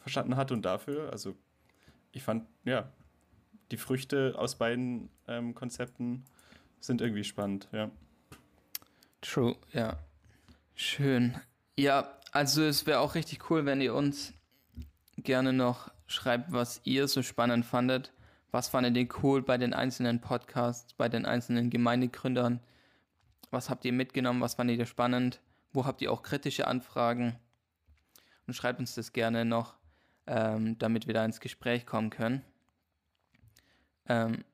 verstanden 0.00 0.36
hatte 0.36 0.54
und 0.54 0.62
dafür. 0.62 1.10
Also 1.12 1.36
ich 2.10 2.22
fand, 2.22 2.46
ja, 2.64 2.90
die 3.70 3.76
Früchte 3.76 4.34
aus 4.36 4.56
beiden 4.56 5.10
ähm, 5.28 5.54
Konzepten 5.54 6.24
sind 6.80 7.00
irgendwie 7.00 7.24
spannend, 7.24 7.68
ja. 7.72 7.90
True, 9.20 9.56
ja. 9.72 9.98
Schön. 10.74 11.36
Ja, 11.78 12.18
also 12.32 12.62
es 12.62 12.86
wäre 12.86 13.00
auch 13.00 13.14
richtig 13.14 13.50
cool, 13.50 13.66
wenn 13.66 13.80
ihr 13.80 13.94
uns 13.94 14.32
gerne 15.16 15.52
noch 15.52 15.90
schreibt, 16.06 16.52
was 16.52 16.80
ihr 16.84 17.08
so 17.08 17.22
spannend 17.22 17.64
fandet. 17.64 18.12
Was 18.52 18.68
fandet 18.68 18.96
ihr 18.96 19.08
cool 19.22 19.42
bei 19.42 19.58
den 19.58 19.74
einzelnen 19.74 20.20
Podcasts, 20.20 20.94
bei 20.94 21.08
den 21.08 21.26
einzelnen 21.26 21.68
Gemeindegründern? 21.68 22.60
Was 23.50 23.68
habt 23.68 23.84
ihr 23.84 23.92
mitgenommen? 23.92 24.40
Was 24.40 24.54
fandet 24.54 24.78
ihr 24.78 24.86
spannend? 24.86 25.40
Wo 25.72 25.84
habt 25.84 26.00
ihr 26.02 26.12
auch 26.12 26.22
kritische 26.22 26.68
Anfragen? 26.68 27.36
Und 28.46 28.54
schreibt 28.54 28.78
uns 28.78 28.94
das 28.94 29.12
gerne 29.12 29.44
noch 29.44 29.76
ähm, 30.26 30.78
damit 30.78 31.06
wir 31.06 31.14
da 31.14 31.24
ins 31.24 31.40
Gespräch 31.40 31.86
kommen 31.86 32.10
können. 32.10 32.42
Ähm, 34.06 34.44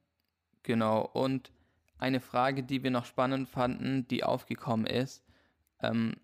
genau, 0.63 1.03
und 1.03 1.53
eine 1.99 2.21
Frage, 2.21 2.63
die 2.63 2.83
wir 2.83 2.91
noch 2.91 3.05
spannend 3.05 3.49
fanden, 3.49 4.07
die 4.09 4.25
aufgekommen 4.25 4.87
ist, 4.87 5.25
ähm, 5.81 6.17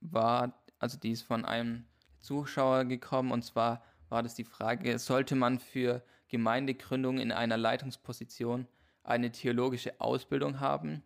war, 0.00 0.54
also 0.78 0.98
die 0.98 1.10
ist 1.10 1.22
von 1.22 1.44
einem 1.44 1.84
Zuschauer 2.20 2.84
gekommen, 2.84 3.32
und 3.32 3.44
zwar 3.44 3.82
war 4.08 4.22
das 4.22 4.34
die 4.34 4.44
Frage, 4.44 4.98
sollte 4.98 5.34
man 5.36 5.58
für 5.58 6.02
Gemeindegründung 6.30 7.18
in 7.18 7.32
einer 7.32 7.58
Leitungsposition 7.58 8.66
eine 9.02 9.30
theologische 9.30 10.00
Ausbildung 10.00 10.60
haben? 10.60 11.02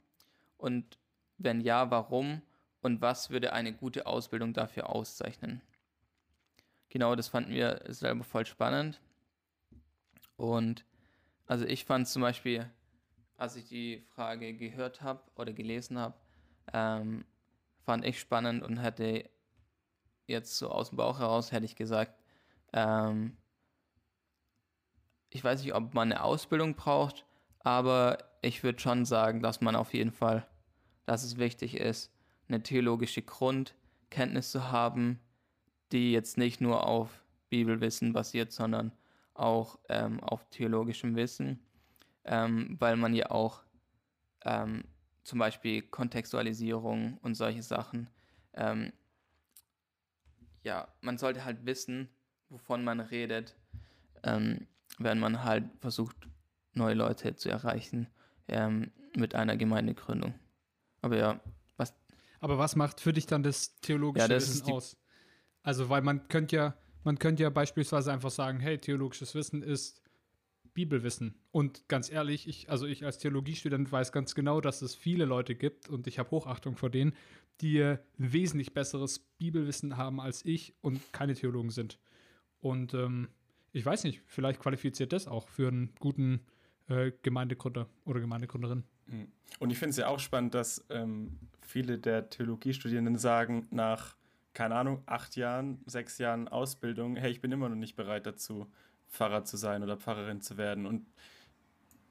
Und 0.56 0.98
wenn 1.38 1.60
ja, 1.60 1.90
warum? 1.90 2.42
Und 2.80 3.00
was 3.00 3.30
würde 3.30 3.52
eine 3.52 3.72
gute 3.72 4.06
Ausbildung 4.06 4.52
dafür 4.52 4.90
auszeichnen? 4.90 5.62
Genau, 6.90 7.16
das 7.16 7.28
fanden 7.28 7.52
wir 7.52 7.82
selber 7.88 8.22
voll 8.22 8.46
spannend. 8.46 9.00
Und 10.36 10.84
also 11.46 11.64
ich 11.64 11.84
fand 11.84 12.06
zum 12.06 12.22
Beispiel, 12.22 12.70
als 13.36 13.56
ich 13.56 13.66
die 13.68 14.04
Frage 14.14 14.54
gehört 14.54 15.02
habe 15.02 15.22
oder 15.34 15.52
gelesen 15.52 15.98
habe, 15.98 16.14
ähm, 16.72 17.24
fand 17.84 18.04
ich 18.04 18.20
spannend 18.20 18.62
und 18.62 18.78
hätte 18.78 19.28
jetzt 20.26 20.56
so 20.56 20.70
aus 20.70 20.90
dem 20.90 20.96
Bauch 20.96 21.18
heraus, 21.18 21.52
hätte 21.52 21.66
ich 21.66 21.76
gesagt, 21.76 22.14
ähm, 22.72 23.36
ich 25.34 25.44
weiß 25.44 25.62
nicht, 25.62 25.74
ob 25.74 25.92
man 25.94 26.10
eine 26.10 26.22
Ausbildung 26.22 26.74
braucht, 26.74 27.26
aber 27.60 28.18
ich 28.40 28.62
würde 28.62 28.78
schon 28.78 29.04
sagen, 29.04 29.42
dass 29.42 29.60
man 29.60 29.76
auf 29.76 29.92
jeden 29.92 30.12
Fall, 30.12 30.46
dass 31.06 31.24
es 31.24 31.36
wichtig 31.36 31.76
ist, 31.76 32.10
eine 32.48 32.62
theologische 32.62 33.22
Grundkenntnis 33.22 34.50
zu 34.50 34.70
haben, 34.70 35.20
die 35.92 36.12
jetzt 36.12 36.38
nicht 36.38 36.60
nur 36.60 36.86
auf 36.86 37.22
Bibelwissen 37.50 38.12
basiert, 38.12 38.52
sondern 38.52 38.92
auch 39.34 39.78
ähm, 39.88 40.20
auf 40.20 40.48
theologischem 40.50 41.16
Wissen, 41.16 41.60
ähm, 42.24 42.76
weil 42.78 42.96
man 42.96 43.14
ja 43.14 43.30
auch 43.30 43.62
ähm, 44.44 44.84
zum 45.24 45.40
Beispiel 45.40 45.82
Kontextualisierung 45.82 47.18
und 47.22 47.34
solche 47.34 47.62
Sachen 47.62 48.08
ähm, 48.54 48.92
ja, 50.64 50.88
man 51.00 51.18
sollte 51.18 51.44
halt 51.44 51.66
wissen, 51.66 52.08
wovon 52.48 52.84
man 52.84 53.00
redet, 53.00 53.54
ähm, 54.22 54.66
wenn 54.98 55.18
man 55.18 55.44
halt 55.44 55.64
versucht, 55.80 56.16
neue 56.74 56.94
Leute 56.94 57.36
zu 57.36 57.48
erreichen 57.48 58.08
ähm, 58.48 58.90
mit 59.16 59.34
einer 59.34 59.56
Gemeindegründung. 59.56 60.34
Aber 61.02 61.16
ja, 61.16 61.40
was. 61.76 61.94
Aber 62.40 62.58
was 62.58 62.76
macht 62.76 63.00
für 63.00 63.12
dich 63.12 63.26
dann 63.26 63.42
das 63.42 63.80
theologische 63.80 64.24
Ja, 64.24 64.28
das 64.28 64.48
Wissen 64.48 64.72
aus? 64.72 64.96
Also, 65.62 65.88
weil 65.88 66.02
man 66.02 66.28
könnte 66.28 66.56
ja, 66.56 66.74
man 67.04 67.18
könnte 67.18 67.42
ja 67.42 67.50
beispielsweise 67.50 68.12
einfach 68.12 68.30
sagen, 68.30 68.60
hey, 68.60 68.78
theologisches 68.78 69.34
Wissen 69.34 69.62
ist 69.62 70.02
Bibelwissen. 70.74 71.34
Und 71.52 71.88
ganz 71.88 72.10
ehrlich, 72.10 72.48
ich, 72.48 72.68
also 72.68 72.86
ich 72.86 73.04
als 73.04 73.18
Theologiestudent 73.18 73.90
weiß 73.90 74.12
ganz 74.12 74.34
genau, 74.34 74.60
dass 74.60 74.82
es 74.82 74.94
viele 74.94 75.24
Leute 75.24 75.54
gibt 75.54 75.88
und 75.88 76.06
ich 76.06 76.18
habe 76.18 76.30
Hochachtung 76.32 76.76
vor 76.76 76.90
denen, 76.90 77.14
die 77.60 77.78
äh, 77.78 77.98
wesentlich 78.18 78.74
besseres 78.74 79.20
Bibelwissen 79.38 79.96
haben 79.96 80.20
als 80.20 80.44
ich 80.44 80.74
und 80.80 81.00
keine 81.12 81.34
Theologen 81.34 81.70
sind. 81.70 82.00
Und 82.60 82.92
ähm, 82.94 83.28
ich 83.74 83.84
weiß 83.84 84.04
nicht, 84.04 84.22
vielleicht 84.26 84.60
qualifiziert 84.60 85.12
das 85.12 85.26
auch 85.26 85.48
für 85.48 85.68
einen 85.68 85.92
guten 85.98 86.40
äh, 86.88 87.10
Gemeindegründer 87.22 87.88
oder 88.04 88.20
Gemeindegründerin. 88.20 88.84
Mhm. 89.06 89.32
Und 89.58 89.70
ich 89.70 89.78
finde 89.78 89.90
es 89.90 89.96
ja 89.96 90.06
auch 90.06 90.20
spannend, 90.20 90.54
dass 90.54 90.84
ähm, 90.90 91.38
viele 91.60 91.98
der 91.98 92.30
Theologiestudierenden 92.30 93.18
sagen, 93.18 93.66
nach, 93.70 94.16
keine 94.54 94.76
Ahnung, 94.76 95.02
acht 95.06 95.34
Jahren, 95.34 95.82
sechs 95.86 96.18
Jahren 96.18 96.46
Ausbildung, 96.46 97.16
hey, 97.16 97.32
ich 97.32 97.40
bin 97.40 97.50
immer 97.50 97.68
noch 97.68 97.76
nicht 97.76 97.96
bereit 97.96 98.26
dazu, 98.26 98.70
Pfarrer 99.08 99.44
zu 99.44 99.56
sein 99.56 99.82
oder 99.82 99.96
Pfarrerin 99.96 100.40
zu 100.40 100.56
werden. 100.56 100.86
Und 100.86 101.06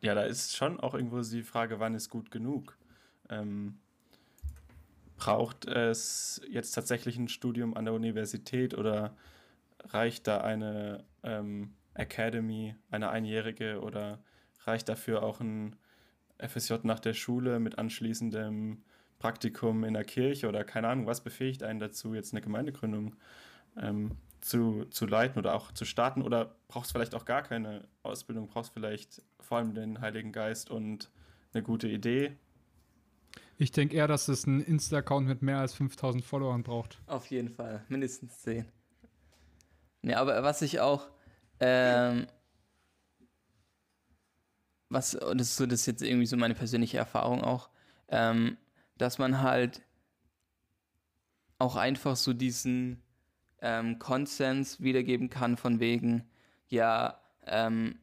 ja, 0.02 0.14
da 0.16 0.24
ist 0.24 0.58
schon 0.58 0.82
auch 0.82 0.94
irgendwo 0.94 1.22
die 1.22 1.44
Frage, 1.44 1.80
wann 1.80 1.96
ist 1.96 2.10
gut 2.10 2.30
genug? 2.30 2.78
Ähm, 3.30 3.80
braucht 5.16 5.66
es 5.66 6.42
jetzt 6.50 6.72
tatsächlich 6.72 7.18
ein 7.18 7.30
Studium 7.30 7.74
an 7.78 7.86
der 7.86 7.94
Universität 7.94 8.74
oder 8.78 9.16
reicht 9.86 10.28
da 10.28 10.42
eine 10.42 11.06
ähm, 11.24 11.74
Academy, 11.94 12.76
eine 12.90 13.10
einjährige 13.10 13.82
oder 13.82 14.24
reicht 14.66 14.90
dafür 14.90 15.24
auch 15.24 15.40
ein 15.40 15.76
FSJ 16.40 16.76
nach 16.84 17.00
der 17.00 17.14
Schule 17.14 17.60
mit 17.60 17.78
anschließendem 17.78 18.84
Praktikum 19.20 19.84
in 19.84 19.94
der 19.94 20.04
Kirche 20.04 20.48
oder 20.50 20.64
keine 20.64 20.90
Ahnung, 20.90 21.06
was 21.06 21.24
befähigt 21.24 21.64
einen 21.64 21.80
dazu, 21.80 22.14
jetzt 22.14 22.34
eine 22.34 22.42
Gemeindegründung 22.42 23.16
ähm, 23.78 24.18
zu, 24.42 24.86
zu 24.86 25.06
leiten 25.06 25.40
oder 25.40 25.56
auch 25.56 25.72
zu 25.72 25.86
starten? 25.86 26.22
Oder 26.22 26.56
brauchst 26.68 26.92
vielleicht 26.92 27.16
auch 27.16 27.26
gar 27.26 27.42
keine 27.42 27.88
Ausbildung, 28.04 28.48
brauchst 28.48 28.74
vielleicht 28.74 29.22
vor 29.40 29.58
allem 29.58 29.74
den 29.74 30.02
Heiligen 30.02 30.32
Geist 30.32 30.70
und 30.70 31.10
eine 31.54 31.64
gute 31.64 31.88
Idee? 31.88 32.36
Ich 33.58 33.72
denke 33.72 33.96
eher, 33.96 34.08
dass 34.08 34.28
es 34.28 34.46
einen 34.46 34.62
Insta-Account 34.62 35.28
mit 35.28 35.42
mehr 35.42 35.60
als 35.60 35.74
5000 35.74 36.24
Followern 36.24 36.64
braucht. 36.64 37.02
Auf 37.08 37.28
jeden 37.28 37.50
Fall, 37.50 37.84
mindestens 37.88 38.40
10. 38.40 38.66
Ja, 40.04 40.20
aber 40.20 40.44
was 40.44 40.62
ich 40.62 40.80
auch, 40.80 41.10
ähm, 41.60 42.28
was, 44.90 45.16
und 45.16 45.40
das 45.40 45.50
ist 45.50 45.56
so, 45.58 45.66
das 45.66 45.82
ist 45.82 45.86
jetzt 45.88 46.02
irgendwie 46.04 46.26
so 46.26 46.38
meine 46.38 46.56
persönliche 46.56 46.98
Erfahrung 46.98 47.42
auch, 47.44 47.70
ähm, 48.10 48.58
dass 48.98 49.18
man 49.18 49.42
halt 49.42 49.82
auch 51.58 51.76
einfach 51.76 52.16
so 52.16 52.34
diesen 52.34 53.02
ähm, 53.62 53.98
Konsens 53.98 54.82
wiedergeben 54.82 55.30
kann 55.30 55.58
von 55.58 55.80
wegen, 55.80 56.30
ja, 56.68 57.20
ähm, 57.46 58.00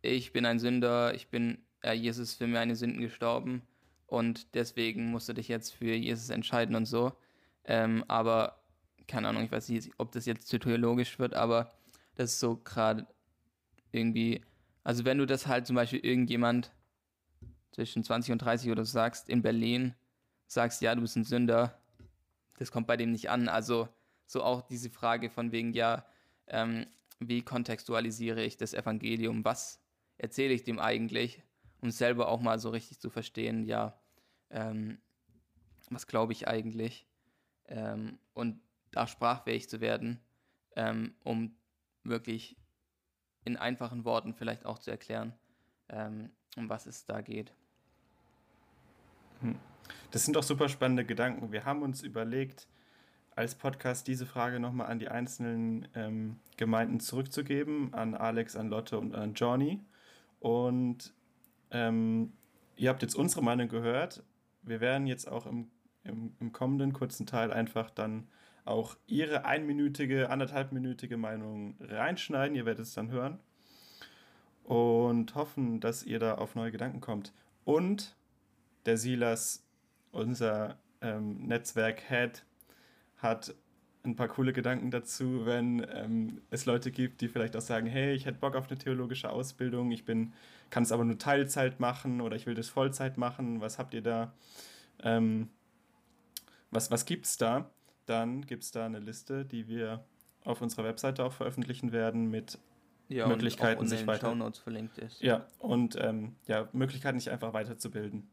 ich 0.00 0.32
bin 0.32 0.46
ein 0.46 0.60
Sünder, 0.60 1.14
ich 1.14 1.28
bin, 1.28 1.58
äh, 1.82 1.92
Jesus 1.92 2.30
ist 2.30 2.38
für 2.38 2.46
meine 2.46 2.76
Sünden 2.76 3.00
gestorben 3.00 3.62
und 4.06 4.54
deswegen 4.54 5.10
musst 5.10 5.28
du 5.28 5.32
dich 5.32 5.48
jetzt 5.48 5.74
für 5.74 5.94
Jesus 5.94 6.30
entscheiden 6.30 6.76
und 6.76 6.86
so. 6.86 7.12
Ähm, 7.64 8.04
aber 8.08 8.61
keine 9.12 9.28
Ahnung, 9.28 9.44
ich 9.44 9.52
weiß 9.52 9.68
nicht, 9.68 9.90
ob 9.98 10.10
das 10.12 10.24
jetzt 10.24 10.48
zu 10.48 10.58
theologisch 10.58 11.18
wird, 11.18 11.34
aber 11.34 11.70
das 12.14 12.32
ist 12.32 12.40
so 12.40 12.56
gerade 12.56 13.06
irgendwie, 13.90 14.42
also 14.84 15.04
wenn 15.04 15.18
du 15.18 15.26
das 15.26 15.46
halt 15.46 15.66
zum 15.66 15.76
Beispiel 15.76 16.00
irgendjemand 16.00 16.72
zwischen 17.72 18.02
20 18.02 18.32
und 18.32 18.38
30 18.38 18.70
oder 18.70 18.86
so 18.86 18.92
sagst, 18.92 19.28
in 19.28 19.42
Berlin, 19.42 19.94
sagst, 20.46 20.80
ja, 20.80 20.94
du 20.94 21.02
bist 21.02 21.16
ein 21.16 21.24
Sünder, 21.24 21.78
das 22.56 22.72
kommt 22.72 22.86
bei 22.86 22.96
dem 22.96 23.12
nicht 23.12 23.28
an. 23.28 23.48
Also 23.48 23.86
so 24.26 24.42
auch 24.42 24.62
diese 24.62 24.88
Frage 24.88 25.28
von 25.28 25.52
wegen, 25.52 25.74
ja, 25.74 26.06
ähm, 26.46 26.86
wie 27.20 27.42
kontextualisiere 27.42 28.42
ich 28.42 28.56
das 28.56 28.72
Evangelium, 28.72 29.44
was 29.44 29.78
erzähle 30.16 30.54
ich 30.54 30.64
dem 30.64 30.78
eigentlich, 30.78 31.42
um 31.82 31.90
selber 31.90 32.28
auch 32.28 32.40
mal 32.40 32.58
so 32.58 32.70
richtig 32.70 32.98
zu 32.98 33.10
verstehen, 33.10 33.64
ja, 33.64 34.00
ähm, 34.48 35.02
was 35.90 36.06
glaube 36.06 36.32
ich 36.32 36.48
eigentlich? 36.48 37.06
Ähm, 37.66 38.18
und 38.32 38.58
da 38.92 39.06
sprachfähig 39.06 39.68
zu 39.68 39.80
werden, 39.80 40.20
ähm, 40.76 41.14
um 41.24 41.56
wirklich 42.04 42.56
in 43.44 43.56
einfachen 43.56 44.04
Worten 44.04 44.34
vielleicht 44.34 44.64
auch 44.64 44.78
zu 44.78 44.90
erklären, 44.90 45.34
ähm, 45.88 46.30
um 46.56 46.68
was 46.68 46.86
es 46.86 47.04
da 47.04 47.20
geht. 47.20 47.52
Das 50.10 50.24
sind 50.24 50.36
doch 50.36 50.42
super 50.42 50.68
spannende 50.68 51.04
Gedanken. 51.04 51.50
Wir 51.50 51.64
haben 51.64 51.82
uns 51.82 52.02
überlegt, 52.02 52.68
als 53.34 53.54
Podcast 53.54 54.06
diese 54.06 54.26
Frage 54.26 54.60
nochmal 54.60 54.88
an 54.88 54.98
die 54.98 55.08
einzelnen 55.08 55.88
ähm, 55.94 56.38
Gemeinden 56.56 57.00
zurückzugeben, 57.00 57.94
an 57.94 58.14
Alex, 58.14 58.56
an 58.56 58.68
Lotte 58.68 58.98
und 58.98 59.14
an 59.14 59.34
Johnny. 59.34 59.80
Und 60.38 61.14
ähm, 61.70 62.32
ihr 62.76 62.90
habt 62.90 63.02
jetzt 63.02 63.14
unsere 63.14 63.42
Meinung 63.42 63.68
gehört. 63.68 64.22
Wir 64.62 64.80
werden 64.80 65.06
jetzt 65.06 65.28
auch 65.28 65.46
im, 65.46 65.70
im, 66.04 66.34
im 66.40 66.52
kommenden 66.52 66.92
kurzen 66.92 67.26
Teil 67.26 67.52
einfach 67.52 67.90
dann 67.90 68.28
auch 68.64 68.96
ihre 69.06 69.44
einminütige, 69.44 70.30
anderthalbminütige 70.30 71.16
Meinung 71.16 71.76
reinschneiden. 71.80 72.56
Ihr 72.56 72.66
werdet 72.66 72.86
es 72.86 72.94
dann 72.94 73.10
hören. 73.10 73.38
Und 74.64 75.34
hoffen, 75.34 75.80
dass 75.80 76.04
ihr 76.04 76.18
da 76.18 76.36
auf 76.36 76.54
neue 76.54 76.70
Gedanken 76.70 77.00
kommt. 77.00 77.32
Und 77.64 78.16
der 78.86 78.96
Silas, 78.96 79.64
unser 80.12 80.78
ähm, 81.00 81.46
Netzwerk-Head, 81.46 82.44
hat 83.18 83.54
ein 84.04 84.16
paar 84.16 84.28
coole 84.28 84.52
Gedanken 84.52 84.90
dazu, 84.90 85.46
wenn 85.46 85.86
ähm, 85.92 86.42
es 86.50 86.66
Leute 86.66 86.90
gibt, 86.90 87.20
die 87.20 87.28
vielleicht 87.28 87.56
auch 87.56 87.60
sagen, 87.60 87.86
hey, 87.86 88.14
ich 88.14 88.26
hätte 88.26 88.38
Bock 88.38 88.56
auf 88.56 88.68
eine 88.68 88.78
theologische 88.78 89.30
Ausbildung, 89.30 89.92
ich 89.92 90.04
bin, 90.04 90.32
kann 90.70 90.82
es 90.82 90.92
aber 90.92 91.04
nur 91.04 91.18
Teilzeit 91.18 91.78
machen 91.78 92.20
oder 92.20 92.34
ich 92.34 92.46
will 92.46 92.54
das 92.54 92.68
Vollzeit 92.68 93.16
machen, 93.16 93.60
was 93.60 93.78
habt 93.78 93.94
ihr 93.94 94.02
da? 94.02 94.32
Ähm, 95.02 95.50
was 96.70 96.90
was 96.90 97.04
gibt 97.04 97.26
es 97.26 97.36
da? 97.36 97.70
Dann 98.06 98.46
gibt 98.46 98.64
es 98.64 98.70
da 98.72 98.86
eine 98.86 98.98
Liste, 98.98 99.44
die 99.44 99.68
wir 99.68 100.04
auf 100.44 100.60
unserer 100.60 100.84
Webseite 100.84 101.24
auch 101.24 101.32
veröffentlichen 101.32 101.92
werden 101.92 102.30
mit 102.30 102.58
Ja, 103.08 103.26
Möglichkeiten, 103.28 103.80
und 103.80 103.86
auch 103.86 103.90
sich 103.90 104.06
weiter- 104.06 104.28
Shownotes 104.30 104.58
verlinkt 104.60 104.98
ist. 104.98 105.20
ja, 105.22 105.46
und 105.58 105.96
ähm, 106.00 106.34
ja, 106.46 106.68
Möglichkeiten, 106.72 107.18
sich 107.20 107.30
einfach 107.30 107.52
weiterzubilden. 107.52 108.26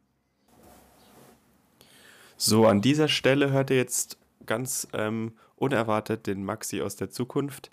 So, 2.38 2.66
an 2.68 2.82
dieser 2.82 3.08
Stelle 3.10 3.52
hört 3.52 3.70
ihr 3.70 3.76
jetzt 3.78 4.18
ganz 4.46 4.88
ähm, 4.94 5.34
unerwartet 5.58 6.26
den 6.26 6.44
Maxi 6.44 6.82
aus 6.82 6.96
der 6.96 7.10
Zukunft. 7.10 7.70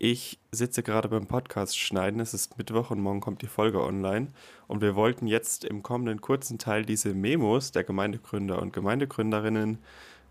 Ich 0.00 0.38
sitze 0.52 0.82
gerade 0.82 1.08
beim 1.08 1.26
Podcast 1.26 1.78
schneiden. 1.78 2.20
Es 2.20 2.34
ist 2.34 2.58
Mittwoch 2.58 2.90
und 2.90 3.00
morgen 3.00 3.20
kommt 3.20 3.42
die 3.42 3.46
Folge 3.46 3.82
online. 3.82 4.28
Und 4.66 4.80
wir 4.80 4.94
wollten 4.96 5.26
jetzt 5.26 5.64
im 5.64 5.82
kommenden 5.82 6.20
kurzen 6.20 6.58
Teil 6.58 6.84
diese 6.84 7.14
Memos 7.14 7.72
der 7.72 7.84
Gemeindegründer 7.84 8.60
und 8.60 8.72
Gemeindegründerinnen 8.72 9.78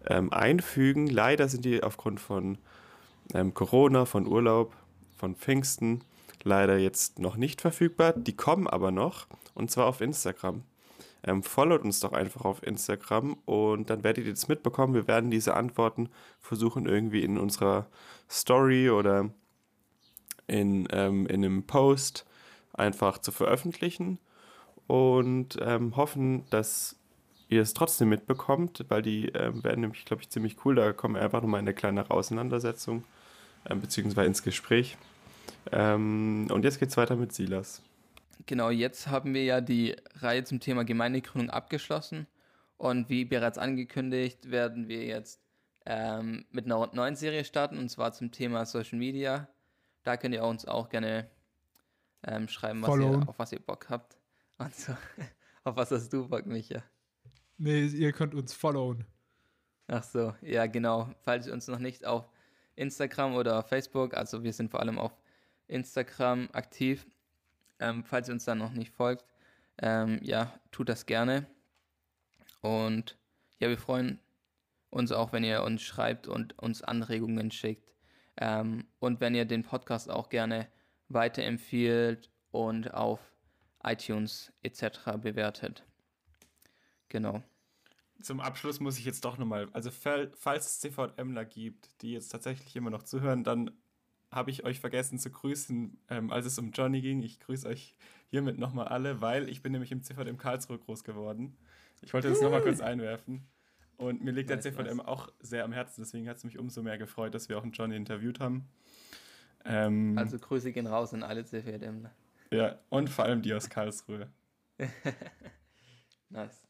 ähm, 0.06 0.32
einfügen. 0.32 1.08
Leider 1.08 1.48
sind 1.48 1.66
die 1.66 1.84
aufgrund 1.84 2.20
von 2.20 2.58
ähm, 3.34 3.54
Corona, 3.54 4.06
von 4.06 4.28
Urlaub, 4.28 4.74
von 5.16 5.36
Pfingsten 5.36 6.04
leider 6.44 6.78
jetzt 6.78 7.20
noch 7.20 7.36
nicht 7.36 7.62
verfügbar. 7.62 8.14
Die 8.14 8.36
kommen 8.36 8.68
aber 8.68 8.92
noch 8.92 9.28
und 9.54 9.72
zwar 9.72 9.88
auf 9.88 10.02
Instagram. 10.02 10.64
Ähm, 11.24 11.44
followt 11.44 11.84
uns 11.84 12.00
doch 12.00 12.14
einfach 12.14 12.46
auf 12.46 12.64
Instagram 12.64 13.38
und 13.46 13.90
dann 13.90 14.04
werdet 14.04 14.26
ihr 14.26 14.32
das 14.32 14.48
mitbekommen. 14.48 14.94
Wir 14.94 15.08
werden 15.08 15.32
diese 15.32 15.56
Antworten 15.56 16.10
versuchen 16.40 16.86
irgendwie 16.86 17.24
in 17.24 17.38
unserer 17.38 17.88
Story 18.30 18.90
oder 18.90 19.30
in, 20.48 20.88
ähm, 20.92 21.26
in 21.28 21.44
einem 21.44 21.64
Post 21.64 22.26
einfach 22.74 23.18
zu 23.18 23.32
veröffentlichen 23.32 24.20
und 24.86 25.58
ähm, 25.60 25.96
hoffen, 25.96 26.46
dass 26.50 26.96
ihr 27.50 27.62
es 27.62 27.74
trotzdem 27.74 28.10
mitbekommt, 28.10 28.86
weil 28.90 29.02
die 29.02 29.30
ähm, 29.30 29.64
werden 29.64 29.82
nämlich, 29.82 30.06
glaube 30.06 30.22
ich, 30.22 30.30
ziemlich 30.30 30.58
cool. 30.66 30.76
Da 30.76 30.94
kommen 30.94 31.16
wir 31.16 31.22
einfach 31.22 31.42
nochmal 31.42 31.62
in 31.62 31.68
eine 31.68 31.76
kleinere 31.76 32.12
Auseinandersetzung 32.12 33.04
ähm, 33.70 33.82
beziehungsweise 33.82 34.28
ins 34.28 34.44
Gespräch. 34.44 34.98
Ähm, 35.72 36.48
und 36.52 36.64
jetzt 36.64 36.80
geht's 36.80 36.98
weiter 36.98 37.16
mit 37.16 37.34
Silas. 37.34 37.82
Genau, 38.46 38.70
jetzt 38.70 39.08
haben 39.08 39.34
wir 39.34 39.44
ja 39.44 39.62
die 39.62 39.96
Reihe 40.16 40.44
zum 40.44 40.60
Thema 40.60 40.86
Gemeindegründung 40.86 41.50
abgeschlossen. 41.50 42.28
Und 42.78 43.10
wie 43.10 43.26
bereits 43.26 43.58
angekündigt, 43.58 44.52
werden 44.52 44.88
wir 44.88 45.06
jetzt 45.06 45.42
ähm, 45.86 46.46
mit 46.52 46.66
einer 46.66 46.90
neuen 46.94 47.16
Serie 47.16 47.44
starten, 47.44 47.78
und 47.78 47.90
zwar 47.90 48.14
zum 48.14 48.32
Thema 48.32 48.66
Social 48.66 49.00
Media. 49.00 49.48
Da 50.04 50.16
könnt 50.16 50.36
ihr 50.36 50.44
uns 50.44 50.66
auch 50.66 50.90
gerne 50.90 51.30
ähm, 52.24 52.48
schreiben, 52.48 52.82
was 52.84 53.00
ihr, 53.00 53.28
auf 53.28 53.40
was 53.40 53.52
ihr 53.52 53.60
Bock 53.60 53.88
habt. 53.90 54.18
Und 54.58 54.76
so, 54.76 54.94
auf 55.64 55.76
was 55.76 55.92
hast 55.92 56.10
du 56.14 56.28
Bock, 56.28 56.46
Micha? 56.46 56.84
Nee, 57.58 57.86
ihr 57.88 58.12
könnt 58.12 58.36
uns 58.36 58.54
followen. 58.54 59.06
Ach 59.88 60.04
so, 60.04 60.36
ja 60.41 60.67
genau. 60.67 61.10
Falls 61.24 61.48
ihr 61.48 61.54
uns 61.54 61.67
noch 61.67 61.80
nicht 61.80 62.06
auf 62.06 62.30
Instagram 62.76 63.36
oder 63.36 63.63
Facebook, 63.63 64.15
also 64.15 64.43
wir 64.43 64.54
sind 64.54 64.70
vor 64.70 64.80
allem 64.80 65.00
auf 65.00 65.13
Instagram 65.67 66.50
aktiv. 66.54 67.08
Ähm, 67.80 68.04
falls 68.04 68.30
ihr 68.30 68.34
uns 68.34 68.46
dann 68.46 68.58
noch 68.58 68.74
nicht 68.74 68.91
folgt, 68.93 69.26
ähm, 69.80 70.20
ja, 70.22 70.54
tut 70.72 70.89
das 70.89 71.06
gerne. 71.06 71.48
Und 72.62 73.17
ja, 73.60 73.70
wir 73.70 73.78
freuen 73.78 74.20
uns 74.89 75.12
auch, 75.12 75.32
wenn 75.32 75.43
ihr 75.43 75.63
uns 75.63 75.82
schreibt 75.82 76.28
und 76.28 76.58
uns 76.60 76.82
Anregungen 76.84 77.52
schickt. 77.52 77.93
Ähm, 78.38 78.86
und 79.00 79.20
wenn 79.20 79.36
ihr 79.36 79.46
den 79.46 79.63
Podcast 79.63 80.10
auch 80.10 80.30
gerne 80.30 80.67
weiterempfiehlt 81.10 82.30
und 82.52 82.93
auf 82.93 83.20
iTunes 83.84 84.52
etc. 84.63 85.17
bewertet. 85.22 85.86
Genau. 87.10 87.43
Zum 88.22 88.39
Abschluss 88.39 88.80
muss 88.80 88.98
ich 88.98 89.06
jetzt 89.06 89.24
doch 89.26 89.38
nochmal, 89.38 89.70
also 89.74 89.91
falls 89.91 90.65
es 90.65 90.80
CVMler 90.80 91.46
gibt, 91.46 92.02
die 92.02 92.13
jetzt 92.13 92.30
tatsächlich 92.30 92.76
immer 92.76 92.89
noch 92.89 93.04
zuhören, 93.04 93.43
dann 93.43 93.72
habe 94.32 94.52
ich 94.52 94.65
euch 94.65 94.80
vergessen 94.80 95.20
zu 95.20 95.30
grüßen, 95.30 95.98
ähm, 96.10 96.32
als 96.32 96.46
es 96.46 96.58
um 96.58 96.72
Johnny 96.72 97.02
ging. 97.02 97.22
Ich 97.22 97.39
grüße 97.39 97.67
euch 97.67 97.96
hiermit 98.30 98.58
nochmal 98.58 98.88
alle, 98.88 99.22
weil 99.22 99.48
ich 99.50 99.62
bin 99.62 99.72
nämlich 99.72 99.91
im 99.91 100.04
CVM 100.04 100.38
Karlsruhe 100.38 100.80
groß 100.80 101.04
geworden. 101.04 101.58
Ich 102.02 102.13
wollte 102.13 102.30
das 102.30 102.41
nochmal 102.41 102.62
kurz 102.62 102.82
einwerfen. 102.82 103.48
Und 103.98 104.24
mir 104.24 104.32
liegt 104.32 104.50
der 104.50 104.60
CVM 104.60 105.00
auch 105.00 105.30
sehr 105.39 105.63
am 105.63 105.72
Herzen, 105.72 106.02
deswegen 106.02 106.28
hat 106.30 106.38
es 106.38 106.43
mich 106.43 106.60
umso 106.60 106.84
mehr 106.84 106.98
gefreut, 107.00 107.34
dass 107.34 107.50
wir 107.50 107.58
auch 107.58 107.63
einen 107.63 107.72
Johnny 107.72 107.96
interviewt 107.96 108.39
haben. 108.39 108.67
Ähm, 109.65 110.15
also 110.17 110.38
Grüße 110.38 110.72
gehen 110.72 110.88
raus 110.88 111.13
an 111.13 111.24
alle 111.24 111.46
CVM. 111.46 112.08
Ja, 112.52 112.80
und 112.89 113.10
vor 113.10 113.26
allem 113.26 113.41
die 113.41 113.54
aus 113.54 113.70
Karlsruhe. 113.70 114.30
nice. 116.30 116.67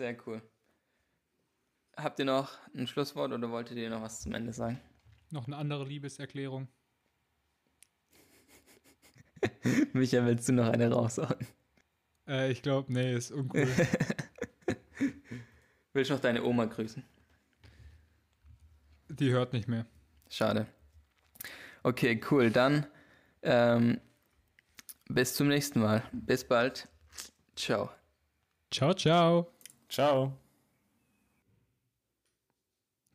Sehr 0.00 0.16
cool. 0.26 0.40
Habt 1.94 2.18
ihr 2.20 2.24
noch 2.24 2.56
ein 2.74 2.86
Schlusswort 2.86 3.32
oder 3.32 3.50
wolltet 3.50 3.76
ihr 3.76 3.90
noch 3.90 4.00
was 4.00 4.22
zum 4.22 4.32
Ende 4.32 4.54
sagen? 4.54 4.80
Noch 5.28 5.46
eine 5.46 5.58
andere 5.58 5.84
Liebeserklärung. 5.84 6.68
Micha, 9.92 10.24
willst 10.24 10.48
du 10.48 10.54
noch 10.54 10.68
eine 10.68 10.90
raushauen? 10.90 11.46
Äh, 12.26 12.50
ich 12.50 12.62
glaube, 12.62 12.90
nee, 12.90 13.14
ist 13.14 13.30
uncool. 13.30 13.68
Willst 15.92 16.08
du 16.08 16.14
noch 16.14 16.22
deine 16.22 16.44
Oma 16.44 16.64
grüßen? 16.64 17.04
Die 19.10 19.32
hört 19.32 19.52
nicht 19.52 19.68
mehr. 19.68 19.84
Schade. 20.30 20.66
Okay, 21.82 22.18
cool. 22.30 22.50
Dann 22.50 22.86
ähm, 23.42 24.00
bis 25.10 25.34
zum 25.34 25.48
nächsten 25.48 25.80
Mal. 25.80 26.02
Bis 26.12 26.42
bald. 26.42 26.88
Ciao. 27.54 27.90
Ciao, 28.70 28.94
ciao. 28.94 29.59
Ciao. 29.90 30.32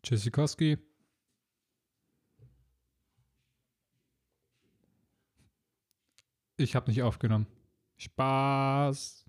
Tschüssikowski. 0.04 0.78
Ich 6.58 6.76
habe 6.76 6.90
nicht 6.90 7.02
aufgenommen. 7.02 7.48
Spaß. 7.98 9.26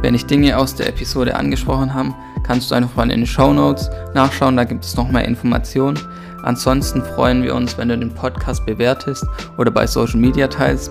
Wenn 0.00 0.12
dich 0.12 0.26
Dinge 0.26 0.58
aus 0.58 0.74
der 0.74 0.88
Episode 0.88 1.34
angesprochen 1.34 1.94
haben, 1.94 2.14
kannst 2.46 2.70
du 2.70 2.74
einfach 2.74 2.94
mal 2.94 3.04
in 3.04 3.20
den 3.20 3.26
Show 3.26 3.54
Notes 3.54 3.88
nachschauen, 4.12 4.56
da 4.56 4.64
gibt 4.64 4.84
es 4.84 4.96
noch 4.96 5.10
mehr 5.10 5.24
Informationen. 5.24 5.98
Ansonsten 6.42 7.02
freuen 7.02 7.42
wir 7.42 7.54
uns, 7.54 7.78
wenn 7.78 7.88
du 7.88 7.96
den 7.96 8.14
Podcast 8.14 8.66
bewertest 8.66 9.24
oder 9.56 9.70
bei 9.70 9.86
Social 9.86 10.20
Media 10.20 10.46
teilst. 10.46 10.90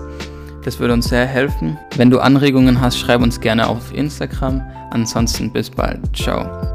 Das 0.64 0.80
würde 0.80 0.94
uns 0.94 1.08
sehr 1.08 1.26
helfen. 1.26 1.78
Wenn 1.96 2.10
du 2.10 2.18
Anregungen 2.18 2.80
hast, 2.80 2.98
schreib 2.98 3.22
uns 3.22 3.40
gerne 3.40 3.68
auf 3.68 3.94
Instagram. 3.94 4.62
Ansonsten 4.90 5.52
bis 5.52 5.70
bald. 5.70 6.00
Ciao. 6.16 6.73